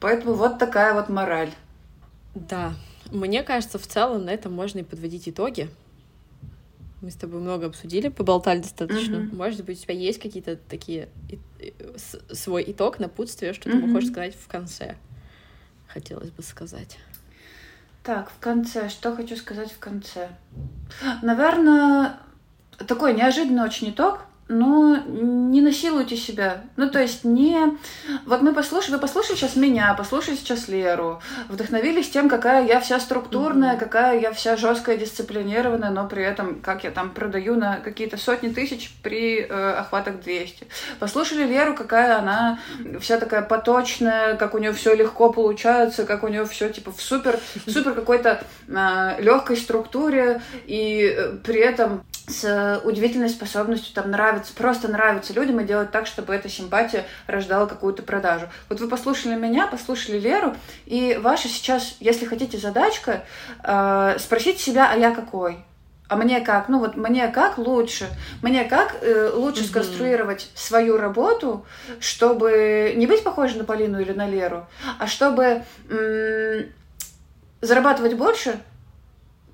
[0.00, 1.50] Поэтому вот такая вот мораль.
[2.34, 2.72] Да.
[3.10, 5.68] Мне кажется, в целом на этом можно и подводить итоги.
[7.00, 9.16] Мы с тобой много обсудили, поболтали достаточно.
[9.16, 9.34] Mm-hmm.
[9.34, 11.08] Может быть, у тебя есть какие-то такие
[12.32, 13.80] свой итог, напутствие, что mm-hmm.
[13.80, 14.96] ты хочешь сказать в конце?
[15.88, 16.98] Хотелось бы сказать.
[18.02, 18.88] Так, в конце.
[18.88, 20.28] Что хочу сказать в конце?
[21.22, 22.18] Наверное,
[22.86, 24.26] такой неожиданный очень итог.
[24.50, 26.64] Но не насилуйте себя.
[26.76, 27.78] Ну, то есть не...
[28.26, 32.98] Вот мы послушали, вы послушали сейчас меня, послушали сейчас Леру, вдохновились тем, какая я вся
[32.98, 33.78] структурная, mm-hmm.
[33.78, 38.48] какая я вся жесткая, дисциплинированная, но при этом, как я там продаю на какие-то сотни
[38.48, 40.66] тысяч при э, охватах 200.
[40.98, 42.58] Послушали Леру, какая она
[42.98, 47.00] вся такая поточная, как у нее все легко получается, как у нее все типа в
[47.00, 47.38] супер,
[47.68, 54.88] супер какой-то э, легкой структуре, и э, при этом с удивительной способностью там нравится, просто
[54.88, 58.48] нравится людям и делать так, чтобы эта симпатия рождала какую-то продажу.
[58.68, 60.54] Вот вы послушали меня, послушали Леру,
[60.86, 63.24] и ваша сейчас, если хотите, задачка
[63.64, 65.64] э, спросить себя, а я какой?
[66.08, 66.68] А мне как?
[66.68, 68.08] Ну вот мне как лучше?
[68.42, 69.68] Мне как э, лучше mm-hmm.
[69.68, 71.64] сконструировать свою работу,
[72.00, 74.66] чтобы не быть похожей на Полину или на Леру,
[74.98, 76.64] а чтобы м-
[77.60, 78.60] зарабатывать больше,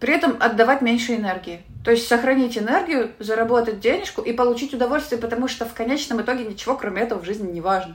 [0.01, 1.63] при этом отдавать меньше энергии.
[1.87, 6.77] То есть сохранить энергию, заработать денежку и получить удовольствие, потому что в конечном итоге ничего
[6.77, 7.95] кроме этого в жизни не важно.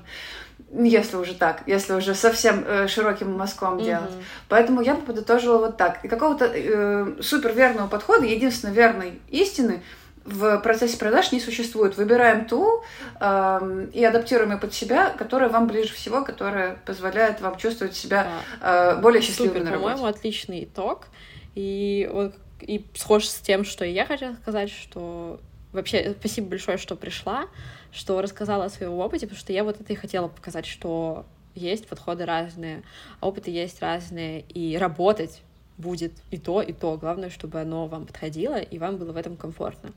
[0.72, 3.84] Если уже так, если уже совсем э, широким мазком mm-hmm.
[3.84, 4.12] делать.
[4.48, 6.06] Поэтому я бы подытожила вот так.
[6.06, 9.84] И какого-то э, супер верного подхода, единственно верной истины
[10.24, 11.98] в процессе продаж не существует.
[11.98, 12.84] Выбираем ту
[13.20, 18.30] э, и адаптируем ее под себя, которая вам ближе всего, которая позволяет вам чувствовать себя
[18.62, 19.96] э, более счастливым Супер, на работе.
[19.96, 21.08] По-моему, отличный итог.
[21.56, 25.40] И вот и схож с тем, что и я хотела сказать, что
[25.72, 27.48] вообще спасибо большое, что пришла,
[27.92, 31.88] что рассказала о своем опыте, потому что я вот это и хотела показать, что есть
[31.88, 32.84] подходы разные,
[33.20, 35.42] опыты есть разные, и работать
[35.78, 36.98] будет и то, и то.
[36.98, 39.92] Главное, чтобы оно вам подходило, и вам было в этом комфортно.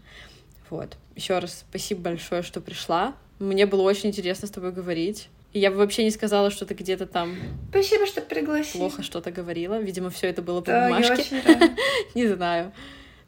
[0.70, 0.96] Вот.
[1.14, 3.14] Еще раз спасибо большое, что пришла.
[3.38, 5.28] Мне было очень интересно с тобой говорить.
[5.54, 7.36] И я бы вообще не сказала, что ты где-то там...
[7.70, 8.88] Спасибо, что пригласила.
[8.88, 9.78] Плохо что-то говорила.
[9.78, 11.24] Видимо, все это было по да, бумажке.
[12.16, 12.72] Не знаю.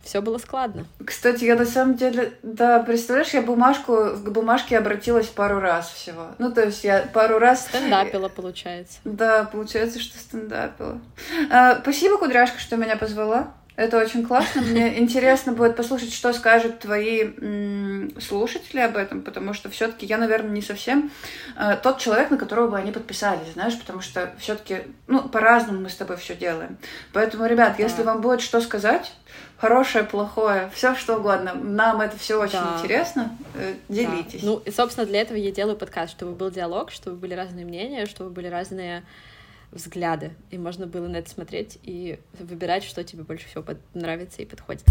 [0.03, 0.87] Все было складно.
[1.05, 6.29] Кстати, я на самом деле, да, представляешь, я бумажку, к бумажке обратилась пару раз всего.
[6.39, 7.67] Ну, то есть я пару раз...
[7.67, 8.99] Стендапила, получается.
[9.05, 11.01] Да, получается, что стендапила.
[11.51, 13.55] А, спасибо, Кудряшка, что меня позвала.
[13.77, 14.63] Это очень классно.
[14.63, 20.51] Мне интересно будет послушать, что скажут твои слушатели об этом, потому что все-таки я, наверное,
[20.51, 21.11] не совсем
[21.57, 25.91] э, тот человек, на которого бы они подписались, знаешь, потому что все-таки, ну, по-разному мы
[25.91, 26.79] с тобой все делаем.
[27.13, 27.83] Поэтому, ребят, да.
[27.83, 29.13] если вам будет что сказать,
[29.59, 32.77] хорошее, плохое, все что угодно, нам это все очень да.
[32.79, 34.41] интересно, э, делитесь.
[34.41, 34.47] Да.
[34.47, 38.07] Ну, и, собственно, для этого я делаю подкаст, чтобы был диалог, чтобы были разные мнения,
[38.07, 39.03] чтобы были разные
[39.73, 43.65] взгляды, и можно было на это смотреть и выбирать, что тебе больше всего
[43.95, 44.85] нравится и подходит.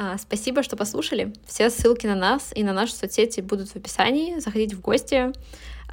[0.00, 1.32] А, спасибо, что послушали.
[1.46, 4.38] Все ссылки на нас и на наши соцсети будут в описании.
[4.38, 5.32] Заходите в гости.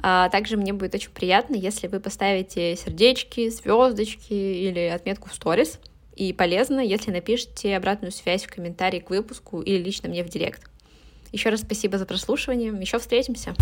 [0.00, 5.80] А также мне будет очень приятно, если вы поставите сердечки, звездочки или отметку в сторис.
[6.14, 10.70] И полезно, если напишите обратную связь в комментарии к выпуску или лично мне в директ.
[11.32, 12.72] Еще раз спасибо за прослушивание.
[12.80, 13.56] Еще встретимся.